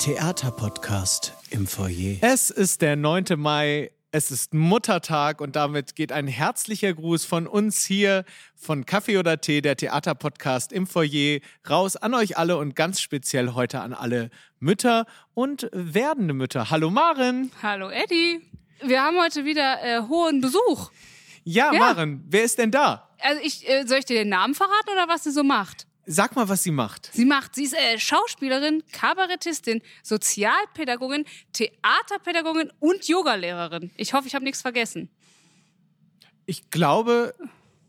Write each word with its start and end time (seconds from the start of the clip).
Theaterpodcast 0.00 1.34
im 1.50 1.66
Foyer. 1.66 2.16
Es 2.22 2.48
ist 2.48 2.80
der 2.80 2.96
9. 2.96 3.24
Mai, 3.36 3.90
es 4.12 4.30
ist 4.30 4.54
Muttertag 4.54 5.42
und 5.42 5.56
damit 5.56 5.94
geht 5.94 6.10
ein 6.10 6.26
herzlicher 6.26 6.94
Gruß 6.94 7.26
von 7.26 7.46
uns 7.46 7.84
hier 7.84 8.24
von 8.56 8.86
Kaffee 8.86 9.18
oder 9.18 9.42
Tee, 9.42 9.60
der 9.60 9.76
Theaterpodcast 9.76 10.72
im 10.72 10.86
Foyer, 10.86 11.40
raus 11.68 11.96
an 11.96 12.14
euch 12.14 12.38
alle 12.38 12.56
und 12.56 12.74
ganz 12.74 13.02
speziell 13.02 13.52
heute 13.52 13.82
an 13.82 13.92
alle 13.92 14.30
Mütter 14.58 15.04
und 15.34 15.68
werdende 15.72 16.32
Mütter. 16.32 16.70
Hallo 16.70 16.88
Maren. 16.88 17.52
Hallo 17.62 17.90
Eddie. 17.90 18.40
Wir 18.82 19.02
haben 19.02 19.18
heute 19.20 19.44
wieder 19.44 19.82
äh, 19.82 20.00
hohen 20.08 20.40
Besuch. 20.40 20.90
Ja, 21.44 21.74
Ja. 21.74 21.78
Maren, 21.78 22.24
wer 22.26 22.44
ist 22.44 22.56
denn 22.56 22.70
da? 22.70 23.10
Also 23.20 23.42
ich, 23.44 23.68
äh, 23.68 23.84
soll 23.86 23.98
ich 23.98 24.06
dir 24.06 24.16
den 24.16 24.30
Namen 24.30 24.54
verraten 24.54 24.92
oder 24.94 25.08
was 25.08 25.24
sie 25.24 25.30
so 25.30 25.44
macht? 25.44 25.86
Sag 26.06 26.34
mal, 26.34 26.48
was 26.48 26.62
sie 26.62 26.70
macht. 26.70 27.10
Sie 27.12 27.24
macht, 27.24 27.54
sie 27.54 27.64
ist 27.64 27.74
äh, 27.74 27.98
Schauspielerin, 27.98 28.82
Kabarettistin, 28.92 29.82
Sozialpädagogin, 30.02 31.24
Theaterpädagogin 31.52 32.72
und 32.80 33.06
Yogalehrerin. 33.06 33.90
Ich 33.96 34.12
hoffe, 34.14 34.26
ich 34.26 34.34
habe 34.34 34.44
nichts 34.44 34.62
vergessen. 34.62 35.10
Ich 36.46 36.70
glaube, 36.70 37.34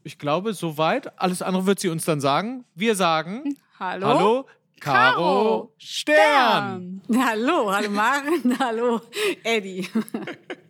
ich 0.04 0.20
glaube, 0.20 0.54
soweit. 0.54 1.20
Alles 1.20 1.42
andere 1.42 1.66
wird 1.66 1.80
sie 1.80 1.90
uns 1.90 2.06
dann 2.06 2.22
sagen. 2.22 2.66
Wir 2.76 2.96
sagen 2.96 3.58
Hallo? 3.80 4.06
Hallo, 4.08 4.48
Caro 4.80 5.14
Caro 5.14 5.73
Stern. 5.78 7.02
Hallo, 7.16 7.72
hallo 7.72 7.90
Maren, 7.90 8.58
hallo 8.59 9.02
Eddie. 9.44 9.88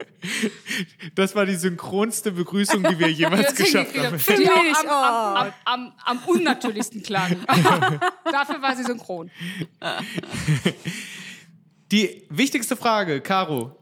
Das 1.16 1.36
war 1.36 1.46
die 1.46 1.56
synchronste 1.56 2.32
Begrüßung, 2.32 2.84
die 2.84 2.98
wir 3.00 3.10
jemals 3.12 3.56
geschafft 3.56 3.98
haben. 3.98 4.18
Die 4.38 4.50
auch 4.50 4.80
am, 4.84 4.88
am, 4.88 5.36
am, 5.36 5.54
am, 5.66 5.94
am 6.06 6.20
unnatürlichsten 6.28 7.02
klang. 7.04 7.38
Dafür 8.32 8.62
war 8.62 8.76
sie 8.76 8.84
synchron. 8.84 9.32
Die 11.92 12.26
wichtigste 12.30 12.76
Frage, 12.76 13.22
Caro. 13.22 13.78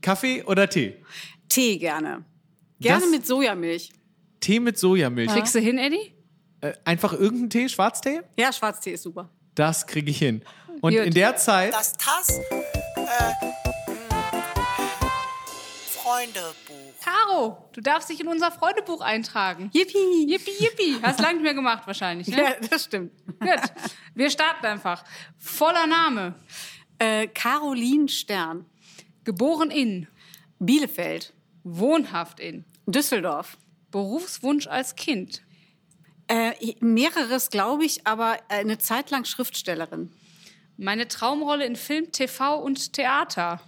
Kaffee 0.00 0.42
oder 0.44 0.68
Tee? 0.68 1.02
Tee 1.48 1.76
gerne. 1.78 2.24
Gerne 2.80 3.00
Das- 3.02 3.10
mit 3.10 3.26
Sojamilch. 3.26 3.90
Tee 4.40 4.58
mit 4.60 4.78
Sojamilch. 4.78 5.30
Kriegst 5.32 5.54
du 5.54 5.58
hin, 5.60 5.76
Eddie? 5.76 6.14
Äh, 6.62 6.72
einfach 6.84 7.12
irgendeinen 7.12 7.50
Tee, 7.50 7.68
Schwarztee? 7.68 8.20
Ja, 8.38 8.52
Schwarztee 8.52 8.92
ist 8.92 9.02
super. 9.02 9.28
Das 9.54 9.86
kriege 9.86 10.10
ich 10.10 10.18
hin. 10.18 10.42
Und 10.80 10.94
Gut. 10.94 11.04
in 11.04 11.12
der 11.12 11.36
Zeit, 11.36 11.74
Das 11.74 11.92
Tass 11.98 12.38
äh, 12.38 13.69
Freundebuch. 16.10 16.94
Caro, 17.04 17.68
du 17.72 17.80
darfst 17.80 18.10
dich 18.10 18.20
in 18.20 18.26
unser 18.26 18.50
Freundebuch 18.50 19.00
eintragen. 19.00 19.70
Yippie. 19.72 20.26
Yippie, 20.26 20.50
yippie. 20.58 21.00
Hast 21.02 21.20
lange 21.20 21.34
nicht 21.34 21.44
mehr 21.44 21.54
gemacht 21.54 21.86
wahrscheinlich, 21.86 22.26
ne? 22.28 22.42
Ja, 22.42 22.54
das 22.68 22.84
stimmt. 22.84 23.12
Gut. 23.38 23.60
Wir 24.14 24.30
starten 24.30 24.66
einfach. 24.66 25.04
Voller 25.38 25.86
Name. 25.86 26.34
Äh, 26.98 27.28
Caroline 27.28 28.08
Stern. 28.08 28.66
Geboren 29.24 29.70
in. 29.70 30.08
Bielefeld. 30.58 31.32
Wohnhaft 31.62 32.40
in. 32.40 32.64
Düsseldorf. 32.86 33.56
Berufswunsch 33.92 34.66
als 34.66 34.96
Kind. 34.96 35.42
Äh, 36.26 36.52
mehreres, 36.80 37.50
glaube 37.50 37.84
ich, 37.84 38.06
aber 38.06 38.38
eine 38.48 38.78
Zeit 38.78 39.10
lang 39.10 39.24
Schriftstellerin. 39.24 40.12
Meine 40.76 41.08
Traumrolle 41.08 41.66
in 41.66 41.76
Film, 41.76 42.10
TV 42.10 42.58
und 42.58 42.94
Theater. 42.94 43.60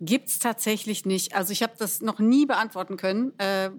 Gibt's 0.00 0.38
tatsächlich 0.38 1.06
nicht. 1.06 1.34
Also 1.34 1.52
ich 1.52 1.62
habe 1.62 1.74
das 1.78 2.00
noch 2.00 2.18
nie 2.18 2.46
beantworten 2.46 2.96
können. 2.96 3.38
Äh, 3.38 3.70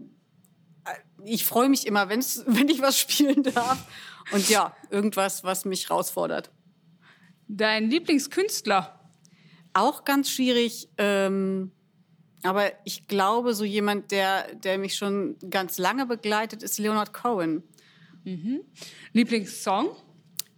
ich 1.23 1.45
freue 1.45 1.69
mich 1.69 1.85
immer, 1.85 2.09
wenn's, 2.09 2.43
wenn 2.47 2.69
ich 2.69 2.81
was 2.81 2.97
spielen 2.99 3.43
darf. 3.43 3.85
Und 4.31 4.49
ja, 4.49 4.75
irgendwas, 4.89 5.43
was 5.43 5.65
mich 5.65 5.89
herausfordert. 5.89 6.51
Dein 7.47 7.89
Lieblingskünstler. 7.89 8.99
Auch 9.73 10.03
ganz 10.05 10.29
schwierig. 10.29 10.89
Ähm, 10.97 11.71
aber 12.43 12.71
ich 12.83 13.07
glaube, 13.07 13.53
so 13.53 13.63
jemand, 13.63 14.11
der, 14.11 14.55
der 14.55 14.77
mich 14.77 14.95
schon 14.95 15.37
ganz 15.49 15.77
lange 15.77 16.05
begleitet, 16.05 16.63
ist 16.63 16.77
Leonard 16.77 17.13
Cohen. 17.13 17.63
Lieblingssong. 19.13 19.95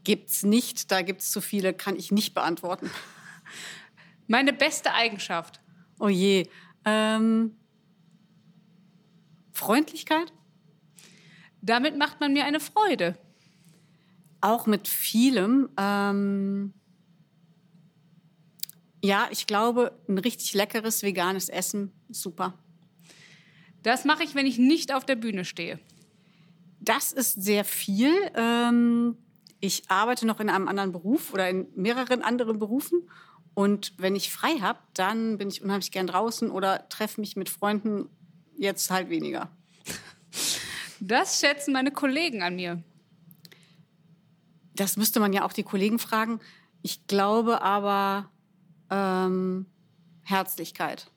Gibt's 0.03 0.43
nicht, 0.43 0.91
da 0.91 1.01
gibt's 1.01 1.29
zu 1.29 1.41
viele, 1.41 1.73
kann 1.73 1.95
ich 1.95 2.11
nicht 2.11 2.33
beantworten. 2.33 2.89
Meine 4.29 4.53
beste 4.53 4.93
Eigenschaft. 4.93 5.59
Oh 5.99 6.07
je. 6.07 6.47
Ähm, 6.85 7.57
Freundlichkeit? 9.51 10.31
Damit 11.63 11.97
macht 11.97 12.19
man 12.19 12.33
mir 12.33 12.45
eine 12.45 12.59
Freude. 12.59 13.17
Auch 14.39 14.67
mit 14.67 14.87
vielem. 14.87 15.69
Ähm, 15.77 16.75
ja, 19.03 19.27
ich 19.31 19.47
glaube, 19.47 19.99
ein 20.07 20.19
richtig 20.19 20.53
leckeres 20.53 21.01
veganes 21.01 21.49
Essen, 21.49 21.91
super. 22.09 22.53
Das 23.81 24.05
mache 24.05 24.23
ich, 24.23 24.35
wenn 24.35 24.45
ich 24.45 24.59
nicht 24.59 24.93
auf 24.93 25.07
der 25.07 25.15
Bühne 25.15 25.43
stehe. 25.43 25.79
Das 26.81 27.13
ist 27.13 27.41
sehr 27.41 27.65
viel. 27.65 28.13
Ähm, 28.35 29.17
ich 29.59 29.89
arbeite 29.89 30.27
noch 30.27 30.39
in 30.39 30.51
einem 30.51 30.67
anderen 30.67 30.91
Beruf 30.91 31.33
oder 31.33 31.49
in 31.49 31.67
mehreren 31.75 32.21
anderen 32.21 32.59
Berufen. 32.59 33.09
Und 33.59 33.91
wenn 33.97 34.15
ich 34.15 34.31
frei 34.31 34.61
habe, 34.61 34.79
dann 34.93 35.37
bin 35.37 35.49
ich 35.49 35.61
unheimlich 35.61 35.91
gern 35.91 36.07
draußen 36.07 36.49
oder 36.49 36.87
treffe 36.87 37.19
mich 37.19 37.35
mit 37.35 37.49
Freunden. 37.49 38.07
Jetzt 38.55 38.89
halt 38.89 39.09
weniger. 39.09 39.49
Das 41.01 41.41
schätzen 41.41 41.73
meine 41.73 41.91
Kollegen 41.91 42.41
an 42.41 42.55
mir. 42.55 42.81
Das 44.75 44.95
müsste 44.95 45.19
man 45.19 45.33
ja 45.33 45.43
auch 45.43 45.51
die 45.51 45.63
Kollegen 45.63 45.99
fragen. 45.99 46.39
Ich 46.83 47.05
glaube 47.07 47.61
aber 47.61 48.31
ähm, 48.89 49.65
Herzlichkeit. 50.23 51.11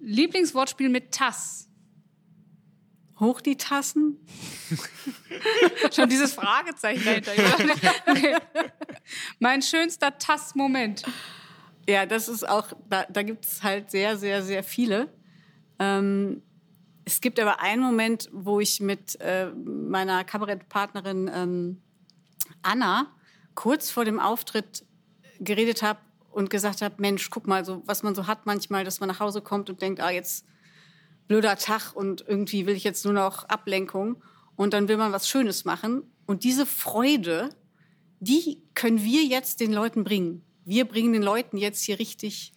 Lieblingswortspiel 0.00 0.88
mit 0.88 1.12
Tass. 1.14 1.68
Hoch 3.20 3.40
die 3.40 3.56
Tassen. 3.56 4.18
Schon 5.94 6.08
dieses 6.08 6.32
Fragezeichen 6.32 7.04
dahinter. 7.04 7.30
Okay. 8.08 8.36
Mein 9.38 9.62
schönster 9.62 10.18
Tass-Moment. 10.18 11.04
Ja, 11.88 12.06
das 12.06 12.28
ist 12.28 12.48
auch, 12.48 12.68
da, 12.88 13.04
da 13.10 13.22
gibt 13.22 13.44
es 13.44 13.62
halt 13.62 13.90
sehr, 13.90 14.16
sehr, 14.16 14.42
sehr 14.42 14.62
viele. 14.62 15.12
Ähm, 15.78 16.42
es 17.04 17.20
gibt 17.20 17.40
aber 17.40 17.60
einen 17.60 17.82
Moment, 17.82 18.28
wo 18.32 18.60
ich 18.60 18.80
mit 18.80 19.20
äh, 19.20 19.46
meiner 19.46 20.24
Kabarettpartnerin 20.24 21.30
ähm, 21.34 21.82
Anna 22.62 23.12
kurz 23.54 23.90
vor 23.90 24.04
dem 24.04 24.20
Auftritt 24.20 24.84
geredet 25.40 25.82
habe 25.82 25.98
und 26.30 26.50
gesagt 26.50 26.82
habe, 26.82 26.94
Mensch, 26.98 27.30
guck 27.30 27.46
mal, 27.46 27.64
so 27.64 27.82
was 27.86 28.02
man 28.02 28.14
so 28.14 28.26
hat 28.26 28.46
manchmal, 28.46 28.84
dass 28.84 29.00
man 29.00 29.08
nach 29.08 29.20
Hause 29.20 29.42
kommt 29.42 29.68
und 29.68 29.82
denkt, 29.82 30.00
ah, 30.00 30.10
jetzt 30.10 30.46
blöder 31.26 31.56
Tag 31.56 31.92
und 31.94 32.24
irgendwie 32.26 32.66
will 32.66 32.76
ich 32.76 32.84
jetzt 32.84 33.04
nur 33.04 33.14
noch 33.14 33.48
Ablenkung 33.48 34.22
und 34.56 34.72
dann 34.72 34.88
will 34.88 34.96
man 34.96 35.12
was 35.12 35.28
Schönes 35.28 35.64
machen 35.64 36.04
und 36.26 36.44
diese 36.44 36.66
Freude, 36.66 37.50
die 38.22 38.62
können 38.74 39.02
wir 39.02 39.24
jetzt 39.24 39.58
den 39.58 39.72
Leuten 39.72 40.04
bringen. 40.04 40.44
Wir 40.64 40.84
bringen 40.84 41.12
den 41.12 41.22
Leuten 41.22 41.56
jetzt 41.56 41.82
hier 41.82 41.98
richtig 41.98 42.52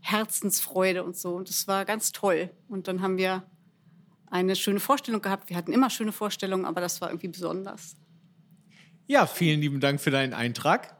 Herzensfreude 0.00 1.02
und 1.02 1.16
so. 1.16 1.34
Und 1.34 1.48
das 1.48 1.66
war 1.66 1.84
ganz 1.84 2.12
toll. 2.12 2.50
Und 2.68 2.86
dann 2.86 3.02
haben 3.02 3.16
wir 3.16 3.42
eine 4.28 4.54
schöne 4.54 4.78
Vorstellung 4.78 5.20
gehabt. 5.20 5.50
Wir 5.50 5.56
hatten 5.56 5.72
immer 5.72 5.90
schöne 5.90 6.12
Vorstellungen, 6.12 6.64
aber 6.64 6.80
das 6.80 7.00
war 7.00 7.08
irgendwie 7.08 7.28
besonders. 7.28 7.96
ja, 9.08 9.26
vielen 9.26 9.60
lieben 9.60 9.80
Dank 9.80 10.00
für 10.00 10.12
deinen 10.12 10.32
Eintrag. 10.32 10.94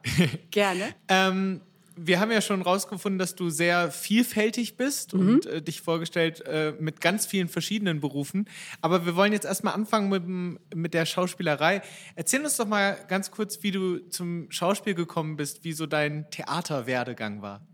Gerne. 0.50 0.93
ähm, 1.09 1.60
wir 1.97 2.21
haben 2.21 2.31
ja 2.31 2.41
schon 2.41 2.62
rausgefunden, 2.62 3.19
dass 3.19 3.34
du 3.34 3.50
sehr 3.50 3.91
vielfältig 3.91 4.77
bist 4.77 5.15
und 5.15 5.47
äh, 5.47 5.62
dich 5.62 5.81
vorgestellt 5.81 6.43
äh, 6.47 6.75
mit 6.78 7.00
ganz 7.00 7.27
vielen 7.27 7.49
verschiedenen 7.49 8.01
Berufen. 8.01 8.48
Aber 8.80 9.07
wir 9.07 9.16
wollen 9.16 9.33
jetzt 9.33 9.45
erstmal 9.45 9.74
anfangen 9.74 10.09
mit, 10.09 10.77
mit 10.77 10.95
der 10.95 11.07
Schauspielerei. 11.07 11.83
Erzähl 12.16 12.42
uns 12.42 12.57
doch 12.57 12.66
mal 12.66 12.98
ganz 13.09 13.30
kurz, 13.30 13.63
wie 13.63 13.71
du 13.71 13.98
zum 14.09 14.51
Schauspiel 14.51 14.95
gekommen 14.95 15.36
bist, 15.36 15.65
wie 15.65 15.72
so 15.72 15.86
dein 15.86 16.30
Theaterwerdegang 16.30 17.42
war. 17.42 17.66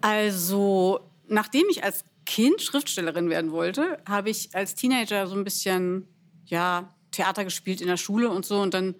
Also, 0.00 1.00
nachdem 1.26 1.64
ich 1.70 1.84
als 1.84 2.04
Kind 2.26 2.60
Schriftstellerin 2.60 3.30
werden 3.30 3.52
wollte, 3.52 3.98
habe 4.06 4.30
ich 4.30 4.54
als 4.54 4.74
Teenager 4.74 5.26
so 5.26 5.34
ein 5.34 5.44
bisschen 5.44 6.06
ja, 6.44 6.94
Theater 7.10 7.44
gespielt 7.44 7.80
in 7.80 7.88
der 7.88 7.96
Schule 7.96 8.30
und 8.30 8.44
so. 8.44 8.60
Und 8.60 8.74
dann 8.74 8.94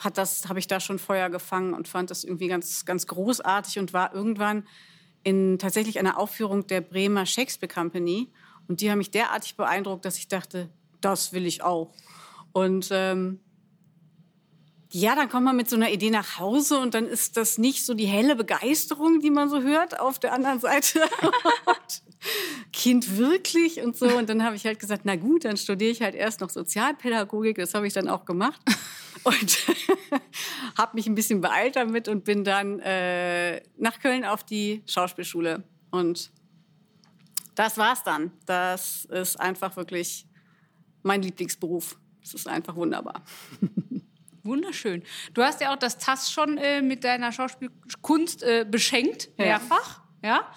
hat 0.00 0.18
das, 0.18 0.48
habe 0.48 0.58
ich 0.58 0.66
da 0.66 0.80
schon 0.80 0.98
Feuer 0.98 1.28
gefangen 1.28 1.74
und 1.74 1.86
fand 1.86 2.10
das 2.10 2.24
irgendwie 2.24 2.48
ganz, 2.48 2.84
ganz 2.84 3.06
großartig 3.06 3.78
und 3.78 3.92
war 3.92 4.14
irgendwann 4.14 4.66
in 5.22 5.58
tatsächlich 5.58 5.98
einer 5.98 6.18
Aufführung 6.18 6.66
der 6.66 6.80
Bremer 6.80 7.26
Shakespeare 7.26 7.72
Company. 7.72 8.32
Und 8.66 8.80
die 8.80 8.90
haben 8.90 8.98
mich 8.98 9.10
derartig 9.10 9.56
beeindruckt, 9.56 10.04
dass 10.04 10.16
ich 10.16 10.28
dachte, 10.28 10.70
das 11.00 11.32
will 11.32 11.46
ich 11.46 11.62
auch. 11.62 11.92
Und 12.52 12.88
ähm, 12.90 13.40
ja, 14.92 15.14
dann 15.14 15.28
kommt 15.28 15.44
man 15.44 15.56
mit 15.56 15.68
so 15.68 15.76
einer 15.76 15.90
Idee 15.90 16.10
nach 16.10 16.38
Hause 16.38 16.78
und 16.78 16.94
dann 16.94 17.06
ist 17.06 17.36
das 17.36 17.58
nicht 17.58 17.86
so 17.86 17.94
die 17.94 18.06
helle 18.06 18.34
Begeisterung, 18.34 19.20
die 19.20 19.30
man 19.30 19.48
so 19.48 19.62
hört 19.62 20.00
auf 20.00 20.18
der 20.18 20.32
anderen 20.32 20.58
Seite. 20.58 21.02
Kind 22.72 23.16
wirklich 23.16 23.82
und 23.82 23.96
so. 23.96 24.06
Und 24.06 24.28
dann 24.28 24.42
habe 24.42 24.56
ich 24.56 24.66
halt 24.66 24.80
gesagt, 24.80 25.02
na 25.04 25.16
gut, 25.16 25.44
dann 25.44 25.56
studiere 25.56 25.90
ich 25.92 26.02
halt 26.02 26.14
erst 26.14 26.40
noch 26.40 26.50
Sozialpädagogik. 26.50 27.56
Das 27.56 27.74
habe 27.74 27.86
ich 27.86 27.92
dann 27.92 28.08
auch 28.08 28.24
gemacht. 28.24 28.60
Und 29.24 29.58
habe 30.78 30.96
mich 30.96 31.06
ein 31.06 31.14
bisschen 31.14 31.40
beeilt 31.40 31.76
damit 31.76 32.08
und 32.08 32.24
bin 32.24 32.44
dann 32.44 32.80
äh, 32.80 33.62
nach 33.76 34.00
Köln 34.00 34.24
auf 34.24 34.44
die 34.44 34.82
Schauspielschule. 34.86 35.62
Und 35.90 36.30
das 37.54 37.76
war's 37.78 38.02
dann. 38.04 38.32
Das 38.46 39.04
ist 39.06 39.38
einfach 39.38 39.76
wirklich 39.76 40.26
mein 41.02 41.22
Lieblingsberuf. 41.22 41.98
Es 42.22 42.34
ist 42.34 42.48
einfach 42.48 42.76
wunderbar. 42.76 43.22
Wunderschön. 44.42 45.02
Du 45.34 45.42
hast 45.42 45.60
ja 45.60 45.72
auch 45.72 45.78
das 45.78 45.98
TAS 45.98 46.30
schon 46.32 46.56
äh, 46.56 46.80
mit 46.80 47.04
deiner 47.04 47.30
Schauspielkunst 47.30 48.42
äh, 48.42 48.66
beschenkt, 48.68 49.28
Ja. 49.38 49.44
mehrfach. 49.44 50.00
Ja. 50.24 50.50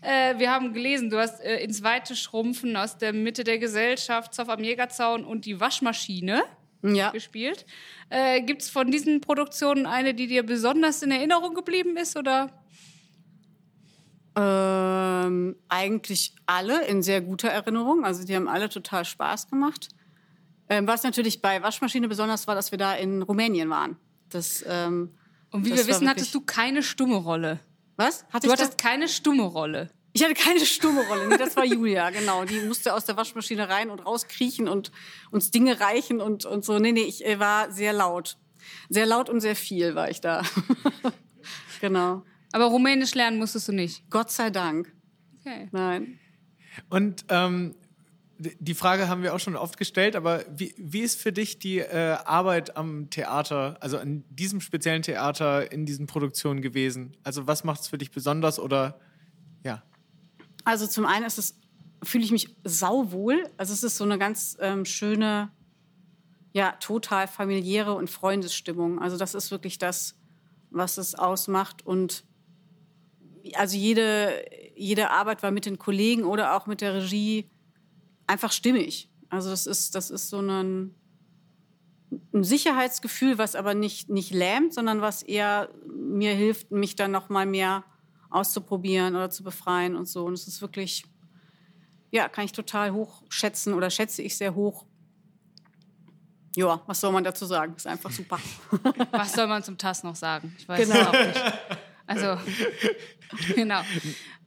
Äh, 0.00 0.38
wir 0.38 0.50
haben 0.50 0.72
gelesen, 0.72 1.10
du 1.10 1.18
hast 1.18 1.40
äh, 1.40 1.58
ins 1.62 1.82
Weite 1.82 2.16
Schrumpfen 2.16 2.76
aus 2.76 2.96
der 2.96 3.12
Mitte 3.12 3.44
der 3.44 3.58
Gesellschaft, 3.58 4.32
Zoff 4.34 4.48
am 4.48 4.62
Jägerzaun 4.64 5.24
und 5.24 5.44
die 5.44 5.60
Waschmaschine 5.60 6.44
Ja. 6.94 7.10
gespielt. 7.10 7.66
Äh, 8.10 8.42
Gibt 8.42 8.62
es 8.62 8.70
von 8.70 8.90
diesen 8.90 9.20
Produktionen 9.20 9.86
eine, 9.86 10.14
die 10.14 10.26
dir 10.26 10.44
besonders 10.44 11.02
in 11.02 11.10
Erinnerung 11.10 11.54
geblieben 11.54 11.96
ist? 11.96 12.16
Oder? 12.16 12.50
Ähm, 14.36 15.56
eigentlich 15.68 16.34
alle 16.44 16.84
in 16.86 17.02
sehr 17.02 17.22
guter 17.22 17.48
Erinnerung. 17.48 18.04
Also 18.04 18.24
die 18.24 18.36
haben 18.36 18.48
alle 18.48 18.68
total 18.68 19.04
Spaß 19.04 19.48
gemacht. 19.48 19.88
Ähm, 20.68 20.86
was 20.86 21.02
natürlich 21.04 21.40
bei 21.40 21.62
Waschmaschine 21.62 22.08
besonders 22.08 22.46
war, 22.46 22.54
dass 22.54 22.70
wir 22.70 22.78
da 22.78 22.94
in 22.94 23.22
Rumänien 23.22 23.70
waren. 23.70 23.96
Das, 24.28 24.64
ähm, 24.68 25.10
Und 25.52 25.64
wie 25.64 25.70
Das 25.70 25.78
wir 25.80 25.86
wissen, 25.86 26.08
hattest 26.08 26.34
du 26.34 26.40
keine 26.40 26.82
stumme 26.82 27.16
Rolle. 27.16 27.60
was? 27.96 28.24
Hatte 28.30 28.46
Du 28.46 28.52
hattest 28.52 28.76
keine 28.76 29.08
stumme 29.08 29.44
Rolle. 29.44 29.90
Ich 30.16 30.24
hatte 30.24 30.32
keine 30.32 30.64
stumme 30.64 31.06
Rolle. 31.06 31.28
Nee, 31.28 31.36
das 31.36 31.56
war 31.56 31.64
Julia, 31.66 32.08
genau. 32.08 32.46
Die 32.46 32.60
musste 32.60 32.94
aus 32.94 33.04
der 33.04 33.18
Waschmaschine 33.18 33.68
rein 33.68 33.90
und 33.90 34.00
rauskriechen 34.00 34.66
und 34.66 34.90
uns 35.30 35.50
Dinge 35.50 35.78
reichen 35.78 36.22
und, 36.22 36.46
und 36.46 36.64
so. 36.64 36.78
Nee, 36.78 36.92
nee, 36.92 37.02
ich 37.02 37.26
äh, 37.26 37.38
war 37.38 37.70
sehr 37.70 37.92
laut. 37.92 38.38
Sehr 38.88 39.04
laut 39.04 39.28
und 39.28 39.42
sehr 39.42 39.54
viel 39.54 39.94
war 39.94 40.08
ich 40.08 40.22
da. 40.22 40.42
genau. 41.82 42.22
Aber 42.52 42.64
Rumänisch 42.64 43.14
lernen 43.14 43.36
musstest 43.36 43.68
du 43.68 43.72
nicht. 43.72 44.08
Gott 44.08 44.30
sei 44.30 44.48
Dank. 44.48 44.90
Okay. 45.40 45.68
Nein. 45.72 46.18
Und 46.88 47.26
ähm, 47.28 47.74
die 48.38 48.74
Frage 48.74 49.08
haben 49.08 49.22
wir 49.22 49.34
auch 49.34 49.40
schon 49.40 49.54
oft 49.54 49.76
gestellt, 49.76 50.16
aber 50.16 50.46
wie, 50.48 50.74
wie 50.78 51.00
ist 51.00 51.20
für 51.20 51.32
dich 51.32 51.58
die 51.58 51.80
äh, 51.80 52.16
Arbeit 52.24 52.78
am 52.78 53.10
Theater, 53.10 53.76
also 53.80 53.98
an 53.98 54.24
diesem 54.30 54.62
speziellen 54.62 55.02
Theater 55.02 55.70
in 55.70 55.84
diesen 55.84 56.06
Produktionen 56.06 56.62
gewesen? 56.62 57.18
Also 57.22 57.46
was 57.46 57.64
macht 57.64 57.82
es 57.82 57.88
für 57.88 57.98
dich 57.98 58.10
besonders 58.12 58.58
oder 58.58 58.98
ja? 59.62 59.82
Also 60.66 60.88
zum 60.88 61.06
einen 61.06 61.24
ist 61.24 61.38
es, 61.38 61.56
fühle 62.02 62.24
ich 62.24 62.32
mich 62.32 62.56
sauwohl. 62.64 63.48
Also 63.56 63.72
es 63.72 63.84
ist 63.84 63.96
so 63.96 64.02
eine 64.02 64.18
ganz 64.18 64.56
ähm, 64.60 64.84
schöne, 64.84 65.52
ja, 66.52 66.72
total 66.72 67.28
familiäre 67.28 67.94
und 67.94 68.10
Freundesstimmung. 68.10 69.00
Also 69.00 69.16
das 69.16 69.36
ist 69.36 69.52
wirklich 69.52 69.78
das, 69.78 70.16
was 70.70 70.98
es 70.98 71.14
ausmacht. 71.14 71.86
Und 71.86 72.24
also 73.54 73.76
jede, 73.76 74.44
jede 74.74 75.10
Arbeit 75.10 75.44
war 75.44 75.52
mit 75.52 75.66
den 75.66 75.78
Kollegen 75.78 76.24
oder 76.24 76.56
auch 76.56 76.66
mit 76.66 76.80
der 76.80 76.94
Regie 76.94 77.48
einfach 78.26 78.50
stimmig. 78.50 79.08
Also 79.28 79.50
das 79.50 79.68
ist, 79.68 79.94
das 79.94 80.10
ist 80.10 80.30
so 80.30 80.40
ein, 80.40 80.96
ein 82.34 82.42
Sicherheitsgefühl, 82.42 83.38
was 83.38 83.54
aber 83.54 83.74
nicht, 83.74 84.10
nicht 84.10 84.32
lähmt, 84.32 84.74
sondern 84.74 85.00
was 85.00 85.22
eher 85.22 85.70
mir 85.86 86.34
hilft, 86.34 86.72
mich 86.72 86.96
dann 86.96 87.12
noch 87.12 87.28
mal 87.28 87.46
mehr 87.46 87.84
auszuprobieren 88.30 89.14
oder 89.16 89.30
zu 89.30 89.42
befreien 89.44 89.96
und 89.96 90.06
so. 90.08 90.24
Und 90.24 90.34
es 90.34 90.46
ist 90.46 90.60
wirklich, 90.60 91.04
ja, 92.10 92.28
kann 92.28 92.44
ich 92.44 92.52
total 92.52 92.92
hoch 92.92 93.22
schätzen 93.28 93.74
oder 93.74 93.90
schätze 93.90 94.22
ich 94.22 94.36
sehr 94.36 94.54
hoch. 94.54 94.84
Ja, 96.56 96.80
was 96.86 97.00
soll 97.00 97.12
man 97.12 97.22
dazu 97.22 97.44
sagen? 97.44 97.74
Ist 97.76 97.86
einfach 97.86 98.10
super. 98.10 98.38
Was 99.10 99.34
soll 99.34 99.46
man 99.46 99.62
zum 99.62 99.76
TAS 99.76 100.02
noch 100.04 100.16
sagen? 100.16 100.54
Ich 100.58 100.66
weiß 100.66 100.88
Genau. 100.88 101.00
es 101.00 101.06
auch 101.06 101.12
nicht. 101.26 101.42
Also, 102.06 102.38
genau. 103.54 103.80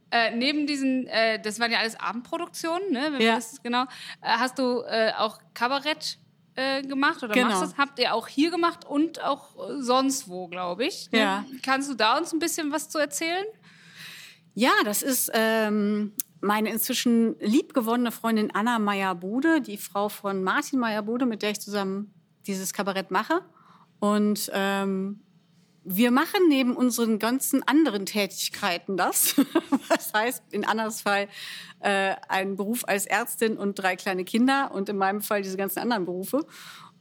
Äh, 0.09 0.35
neben 0.35 0.65
diesen, 0.65 1.05
äh, 1.05 1.39
das 1.39 1.59
waren 1.59 1.71
ja 1.71 1.77
alles 1.77 1.99
Abendproduktionen, 1.99 2.91
ne? 2.91 3.09
Wenn 3.11 3.21
Ja. 3.21 3.35
das 3.35 3.61
genau. 3.61 3.83
Äh, 3.83 3.85
hast 4.39 4.57
du 4.57 4.81
äh, 4.87 5.11
auch 5.19 5.37
Kabarett 5.53 6.17
äh, 6.55 6.81
gemacht 6.81 7.21
oder 7.21 7.35
Genau. 7.35 7.49
machst 7.49 7.61
das? 7.61 7.77
Habt 7.77 7.99
ihr 7.99 8.15
auch 8.15 8.27
hier 8.27 8.49
gemacht 8.49 8.85
und 8.85 9.23
auch 9.23 9.69
äh, 9.69 9.79
sonst 9.79 10.27
wo, 10.27 10.47
glaube 10.47 10.85
ich. 10.87 11.11
Ne? 11.11 11.19
Ja. 11.19 11.45
Kannst 11.61 11.91
du 11.91 11.93
da 11.93 12.17
uns 12.17 12.33
ein 12.33 12.39
bisschen 12.39 12.71
was 12.71 12.89
zu 12.89 12.97
erzählen? 12.97 13.45
Ja, 14.59 14.73
das 14.83 15.03
ist 15.03 15.31
ähm, 15.33 16.11
meine 16.41 16.69
inzwischen 16.69 17.39
liebgewonnene 17.39 18.11
Freundin 18.11 18.51
Anna 18.53 18.77
Meyer-Bude, 18.77 19.61
die 19.61 19.77
Frau 19.77 20.09
von 20.09 20.43
Martin 20.43 20.79
Meyer-Bude, 20.79 21.25
mit 21.25 21.43
der 21.43 21.51
ich 21.51 21.61
zusammen 21.61 22.13
dieses 22.45 22.73
Kabarett 22.73 23.09
mache. 23.09 23.39
Und 23.99 24.51
ähm, 24.53 25.21
wir 25.85 26.11
machen 26.11 26.49
neben 26.49 26.75
unseren 26.75 27.19
ganzen 27.19 27.65
anderen 27.69 28.05
Tätigkeiten 28.05 28.97
das. 28.97 29.35
Das 29.87 30.11
heißt, 30.13 30.43
in 30.51 30.65
Annas 30.65 31.03
Fall 31.03 31.29
äh, 31.79 32.15
einen 32.27 32.57
Beruf 32.57 32.83
als 32.85 33.05
Ärztin 33.05 33.55
und 33.57 33.79
drei 33.79 33.95
kleine 33.95 34.25
Kinder 34.25 34.71
und 34.73 34.89
in 34.89 34.97
meinem 34.97 35.21
Fall 35.21 35.41
diese 35.41 35.55
ganzen 35.55 35.79
anderen 35.79 36.03
Berufe. 36.03 36.45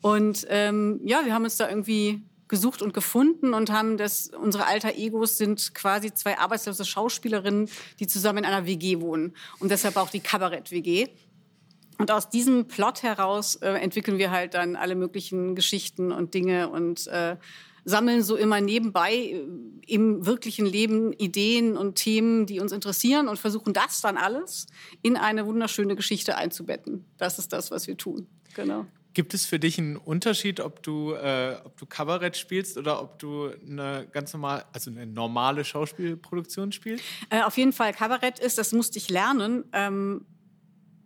Und 0.00 0.46
ähm, 0.49 1.00
ja, 1.02 1.25
wir 1.25 1.34
haben 1.34 1.43
uns 1.43 1.56
da 1.56 1.69
irgendwie 1.69 2.22
gesucht 2.49 2.83
und 2.83 2.95
gefunden 2.95 3.55
und 3.55 3.71
haben 3.71 3.97
das, 3.97 4.29
unsere 4.29 4.67
alter 4.67 4.97
Egos 4.97 5.37
sind 5.37 5.75
quasi 5.75 6.12
zwei 6.12 6.39
arbeitslose 6.39 6.85
Schauspielerinnen, 6.85 7.69
die 8.00 8.06
zusammen 8.06 8.39
in 8.39 8.45
einer 8.47 8.67
WG 8.67 9.00
wohnen. 9.00 9.35
Und 9.59 9.71
deshalb 9.71 9.97
auch 9.97 10.11
die 10.11 10.21
Kabarett-WG. 10.21 11.09
Und 11.99 12.11
aus 12.11 12.31
diesem 12.31 12.67
Plot 12.67 13.03
heraus 13.03 13.56
äh, 13.56 13.71
entwickeln 13.71 14.19
wir 14.19 14.31
halt 14.31 14.55
dann 14.55 14.77
alle 14.77 14.95
möglichen 14.95 15.55
Geschichten 15.55 16.12
und 16.12 16.33
Dinge 16.33 16.69
und 16.69 17.09
äh, 17.09 17.37
sammeln 17.85 18.23
so 18.23 18.37
immer 18.37 18.61
nebenbei 18.61 19.15
äh, 19.15 19.45
im 19.87 20.25
wirklichen 20.25 20.67
Leben 20.67 21.12
Ideen 21.12 21.77
und 21.77 21.97
Themen, 21.97 22.47
die 22.47 22.61
uns 22.61 22.71
interessieren 22.71 23.27
und 23.27 23.39
versuchen 23.39 23.73
das 23.73 24.00
dann 24.00 24.17
alles 24.17 24.67
in 25.03 25.17
eine 25.17 25.47
wunderschöne 25.47 25.97
Geschichte 25.97 26.37
einzubetten. 26.37 27.05
Das 27.17 27.39
ist 27.39 27.53
das, 27.53 27.71
was 27.71 27.89
wir 27.89 27.97
tun. 27.97 28.29
Genau. 28.55 28.87
Gibt 29.14 29.34
es 29.34 29.46
für 29.46 29.58
dich 29.58 29.78
einen 29.78 29.96
Unterschied, 29.96 30.60
ob 30.60 30.82
du, 30.82 31.12
äh, 31.12 31.56
ob 31.64 31.76
du 31.76 31.87
Kabarett 31.87 32.37
spielst 32.37 32.76
oder 32.76 33.02
ob 33.02 33.19
du 33.19 33.50
eine 33.66 34.06
ganz 34.12 34.32
normal, 34.32 34.64
also 34.72 34.90
eine 34.90 35.06
normale 35.06 35.64
Schauspielproduktion 35.64 36.72
spielst? 36.72 37.02
Äh, 37.31 37.43
auf 37.43 37.56
jeden 37.56 37.72
Fall 37.72 37.93
Kabarett 37.93 38.38
ist, 38.38 38.58
das 38.58 38.72
musste 38.72 38.99
ich 38.99 39.10
lernen, 39.10 39.64
ähm, 39.72 40.26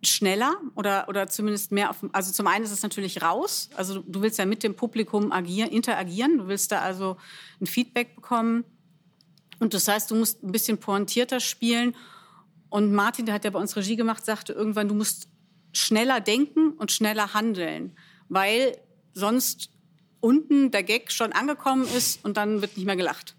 schneller 0.04 0.56
oder, 0.75 1.08
oder 1.08 1.28
zumindest 1.28 1.70
mehr 1.70 1.91
auf, 1.91 2.05
also 2.12 2.32
zum 2.32 2.48
einen 2.48 2.65
ist 2.65 2.72
es 2.72 2.82
natürlich 2.82 3.22
raus, 3.22 3.70
also 3.77 4.00
du 4.00 4.20
willst 4.20 4.38
ja 4.38 4.46
mit 4.46 4.65
dem 4.65 4.74
Publikum 4.74 5.31
agieren, 5.31 5.70
interagieren, 5.70 6.38
du 6.38 6.48
willst 6.48 6.72
da 6.72 6.81
also 6.81 7.17
ein 7.60 7.67
Feedback 7.67 8.17
bekommen. 8.17 8.65
Und 9.60 9.74
das 9.74 9.86
heißt, 9.86 10.10
du 10.10 10.17
musst 10.17 10.43
ein 10.43 10.50
bisschen 10.50 10.79
pointierter 10.79 11.38
spielen. 11.38 11.94
Und 12.69 12.93
Martin, 12.93 13.27
der 13.27 13.34
hat 13.36 13.44
ja 13.44 13.50
bei 13.50 13.60
uns 13.60 13.77
Regie 13.77 13.94
gemacht, 13.94 14.24
sagte 14.24 14.53
irgendwann, 14.53 14.88
du 14.88 14.94
musst 14.94 15.29
schneller 15.72 16.20
denken 16.20 16.72
und 16.72 16.93
schneller 16.93 17.34
handeln, 17.34 17.96
weil 18.29 18.76
sonst 19.14 19.70
unten 20.20 20.70
der 20.70 20.82
Gag 20.82 21.10
schon 21.10 21.32
angekommen 21.32 21.86
ist 21.96 22.24
und 22.24 22.36
dann 22.36 22.60
wird 22.62 22.76
nicht 22.76 22.86
mehr 22.86 22.96
gelacht. 22.96 23.34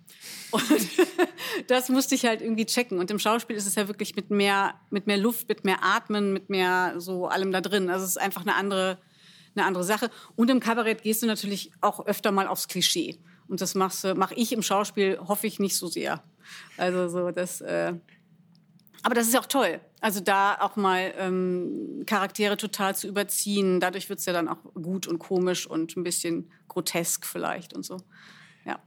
Und 0.52 0.64
das 1.68 1.90
musste 1.90 2.16
ich 2.16 2.26
halt 2.26 2.42
irgendwie 2.42 2.66
checken. 2.66 3.00
Und 3.00 3.10
im 3.10 3.20
Schauspiel 3.20 3.56
ist 3.56 3.66
es 3.66 3.76
ja 3.76 3.88
wirklich 3.88 4.16
mit 4.16 4.30
mehr, 4.30 4.76
mit 4.90 5.08
mehr 5.08 5.18
Luft, 5.18 5.50
mit 5.50 5.66
mehr 5.66 5.84
Atmen, 5.84 6.34
mit 6.34 6.50
mehr 6.50 6.96
so 6.98 7.28
allem 7.28 7.52
da 7.52 7.62
drin. 7.62 7.90
Also 7.90 8.04
es 8.04 8.12
ist 8.12 8.18
einfach 8.18 8.42
eine 8.42 8.56
andere, 8.56 9.00
eine 9.56 9.66
andere 9.66 9.84
Sache. 9.84 10.12
Und 10.36 10.50
im 10.50 10.60
Kabarett 10.60 11.04
gehst 11.04 11.24
du 11.24 11.28
natürlich 11.28 11.72
auch 11.82 12.06
öfter 12.06 12.32
mal 12.32 12.48
aufs 12.48 12.68
Klischee. 12.68 13.18
Und 13.48 13.62
das 13.62 13.76
mache 13.76 14.36
ich 14.36 14.52
im 14.52 14.62
Schauspiel, 14.62 15.20
hoffe 15.20 15.48
ich 15.48 15.60
nicht 15.60 15.76
so 15.76 15.88
sehr. 15.88 16.24
Also 16.78 17.08
so 17.08 17.32
das. 17.32 17.62
Äh, 17.62 17.94
aber 19.04 19.16
das 19.16 19.28
ist 19.28 19.34
ja 19.34 19.40
auch 19.42 19.46
toll. 19.46 19.80
Also 20.02 20.20
da 20.20 20.58
auch 20.60 20.76
mal 20.76 21.14
ähm, 21.18 22.04
Charaktere 22.06 22.58
total 22.58 22.96
zu 22.96 23.08
überziehen. 23.08 23.80
Dadurch 23.80 24.10
wird's 24.10 24.26
ja 24.26 24.34
dann 24.34 24.48
auch 24.48 24.58
gut 24.74 25.08
und 25.08 25.20
komisch 25.20 25.68
und 25.68 25.96
ein 25.96 26.04
bisschen 26.04 26.50
grotesk 26.68 27.26
vielleicht 27.26 27.74
und 27.74 27.86
so. 27.86 27.98
Ja. 28.66 28.80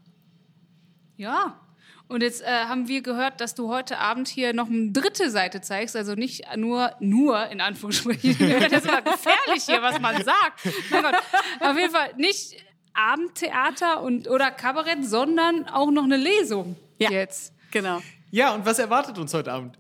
Ja. 1.17 1.61
Und 2.09 2.23
jetzt 2.23 2.43
äh, 2.43 2.47
haben 2.47 2.87
wir 2.89 3.03
gehört, 3.03 3.41
dass 3.41 3.55
du 3.55 3.69
heute 3.69 3.99
Abend 3.99 4.29
hier 4.29 4.53
noch 4.53 4.69
eine 4.69 4.93
dritte 4.93 5.29
Seite 5.31 5.61
zeigst, 5.61 5.97
also 5.97 6.15
nicht 6.15 6.45
nur, 6.57 6.93
nur 7.01 7.47
in 7.49 7.61
Anführungsstrichen, 7.61 8.39
das 8.61 8.73
ist 8.73 8.87
immer 8.87 9.03
gefährlich 9.03 9.65
hier, 9.65 9.83
was 9.83 10.01
man 10.01 10.15
sagt. 10.23 10.69
Mein 10.91 11.03
Gott. 11.03 11.15
Auf 11.61 11.77
jeden 11.77 11.93
Fall 11.93 12.15
nicht 12.17 12.57
Abendtheater 12.95 14.03
und, 14.03 14.29
oder 14.29 14.51
Kabarett, 14.51 15.05
sondern 15.05 15.67
auch 15.69 15.91
noch 15.91 16.05
eine 16.05 16.17
Lesung 16.17 16.77
Ja. 16.99 17.11
jetzt. 17.11 17.53
Genau. 17.73 18.01
Ja, 18.31 18.55
und 18.55 18.65
was 18.65 18.79
erwartet 18.79 19.19
uns 19.19 19.35
heute 19.35 19.53
Abend? 19.53 19.77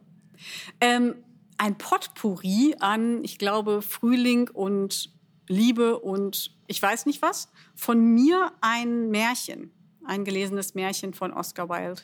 Ähm, 0.80 1.14
ein 1.58 1.78
Potpourri 1.78 2.76
an, 2.80 3.24
ich 3.24 3.38
glaube, 3.38 3.82
Frühling 3.82 4.48
und 4.50 5.12
Liebe 5.48 5.98
und 5.98 6.54
ich 6.66 6.82
weiß 6.82 7.06
nicht 7.06 7.22
was. 7.22 7.50
Von 7.74 8.14
mir 8.14 8.52
ein 8.60 9.10
Märchen, 9.10 9.70
ein 10.04 10.24
gelesenes 10.24 10.74
Märchen 10.74 11.14
von 11.14 11.32
Oscar 11.32 11.68
Wilde. 11.68 12.02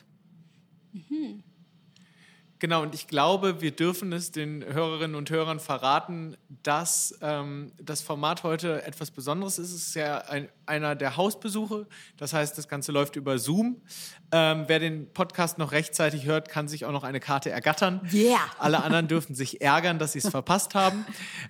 Genau, 2.63 2.81
und 2.81 2.95
ich 2.95 3.07
glaube, 3.07 3.59
wir 3.59 3.71
dürfen 3.71 4.13
es 4.13 4.31
den 4.31 4.63
Hörerinnen 4.63 5.17
und 5.17 5.29
Hörern 5.29 5.59
verraten, 5.59 6.37
dass 6.47 7.13
ähm, 7.19 7.73
das 7.77 8.01
Format 8.01 8.43
heute 8.43 8.85
etwas 8.85 9.11
Besonderes 9.11 9.59
ist. 9.59 9.73
Es 9.73 9.87
ist 9.87 9.95
ja 9.95 10.19
ein, 10.19 10.47
einer 10.65 10.95
der 10.95 11.17
Hausbesuche. 11.17 11.87
Das 12.15 12.31
heißt, 12.31 12.57
das 12.57 12.69
Ganze 12.69 12.93
läuft 12.93 13.17
über 13.17 13.37
Zoom. 13.37 13.81
Ähm, 14.31 14.63
wer 14.67 14.79
den 14.79 15.11
Podcast 15.11 15.57
noch 15.57 15.73
rechtzeitig 15.73 16.23
hört, 16.23 16.47
kann 16.47 16.69
sich 16.69 16.85
auch 16.85 16.93
noch 16.93 17.03
eine 17.03 17.19
Karte 17.19 17.49
ergattern. 17.49 17.99
Yeah. 18.13 18.39
Alle 18.59 18.81
anderen 18.81 19.09
dürfen 19.09 19.35
sich 19.35 19.59
ärgern, 19.59 19.99
dass 19.99 20.13
sie 20.13 20.19
es 20.19 20.29
verpasst 20.29 20.73
haben. 20.73 21.05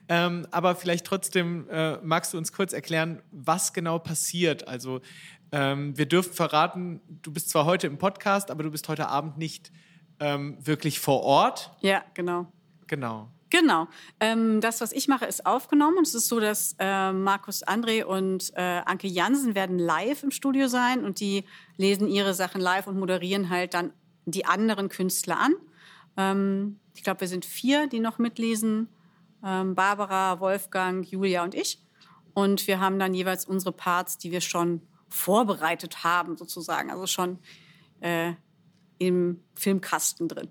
Ähm, 0.09 0.47
aber 0.49 0.75
vielleicht 0.75 1.05
trotzdem 1.05 1.69
äh, 1.69 1.97
magst 1.97 2.33
du 2.33 2.39
uns 2.39 2.51
kurz 2.53 2.73
erklären, 2.73 3.21
was 3.29 3.73
genau 3.73 3.99
passiert. 3.99 4.67
Also 4.67 4.99
ähm, 5.51 5.95
wir 5.95 6.07
dürfen 6.07 6.33
verraten, 6.33 7.01
du 7.07 7.31
bist 7.31 7.49
zwar 7.49 7.65
heute 7.65 7.85
im 7.85 7.99
Podcast, 7.99 8.49
aber 8.49 8.63
du 8.63 8.71
bist 8.71 8.89
heute 8.89 9.09
Abend 9.09 9.37
nicht 9.37 9.71
ähm, 10.23 10.57
wirklich 10.61 10.99
vor 10.99 11.21
Ort. 11.23 11.71
Ja, 11.81 12.03
genau. 12.13 12.47
Genau. 12.87 13.29
Genau. 13.49 13.87
Ähm, 14.19 14.61
das, 14.61 14.81
was 14.81 14.91
ich 14.93 15.07
mache, 15.07 15.25
ist 15.25 15.45
aufgenommen. 15.45 15.99
Es 16.01 16.15
ist 16.15 16.27
so, 16.27 16.39
dass 16.39 16.75
äh, 16.79 17.11
Markus 17.11 17.63
André 17.63 18.03
und 18.03 18.51
äh, 18.55 18.81
Anke 18.85 19.07
Jansen 19.07 19.53
werden 19.53 19.77
live 19.77 20.23
im 20.23 20.31
Studio 20.31 20.67
sein 20.67 21.05
und 21.05 21.19
die 21.19 21.43
lesen 21.77 22.07
ihre 22.07 22.33
Sachen 22.33 22.61
live 22.61 22.87
und 22.87 22.97
moderieren 22.97 23.49
halt 23.49 23.75
dann 23.75 23.93
die 24.25 24.45
anderen 24.45 24.89
Künstler 24.89 25.37
an. 25.39 25.53
Ähm, 26.17 26.79
ich 26.95 27.03
glaube, 27.03 27.21
wir 27.21 27.27
sind 27.27 27.45
vier, 27.45 27.87
die 27.87 27.99
noch 27.99 28.17
mitlesen. 28.17 28.87
Ähm, 29.45 29.75
Barbara, 29.75 30.39
Wolfgang, 30.39 31.05
Julia 31.05 31.43
und 31.43 31.53
ich. 31.53 31.79
Und 32.33 32.65
wir 32.65 32.79
haben 32.79 32.97
dann 32.97 33.13
jeweils 33.13 33.45
unsere 33.45 33.73
Parts, 33.73 34.17
die 34.17 34.31
wir 34.31 34.41
schon 34.41 34.81
vorbereitet 35.09 36.03
haben, 36.03 36.37
sozusagen. 36.37 36.89
Also 36.89 37.05
schon 37.05 37.37
äh, 37.99 38.33
im 39.07 39.43
Filmkasten 39.55 40.27
drin. 40.27 40.49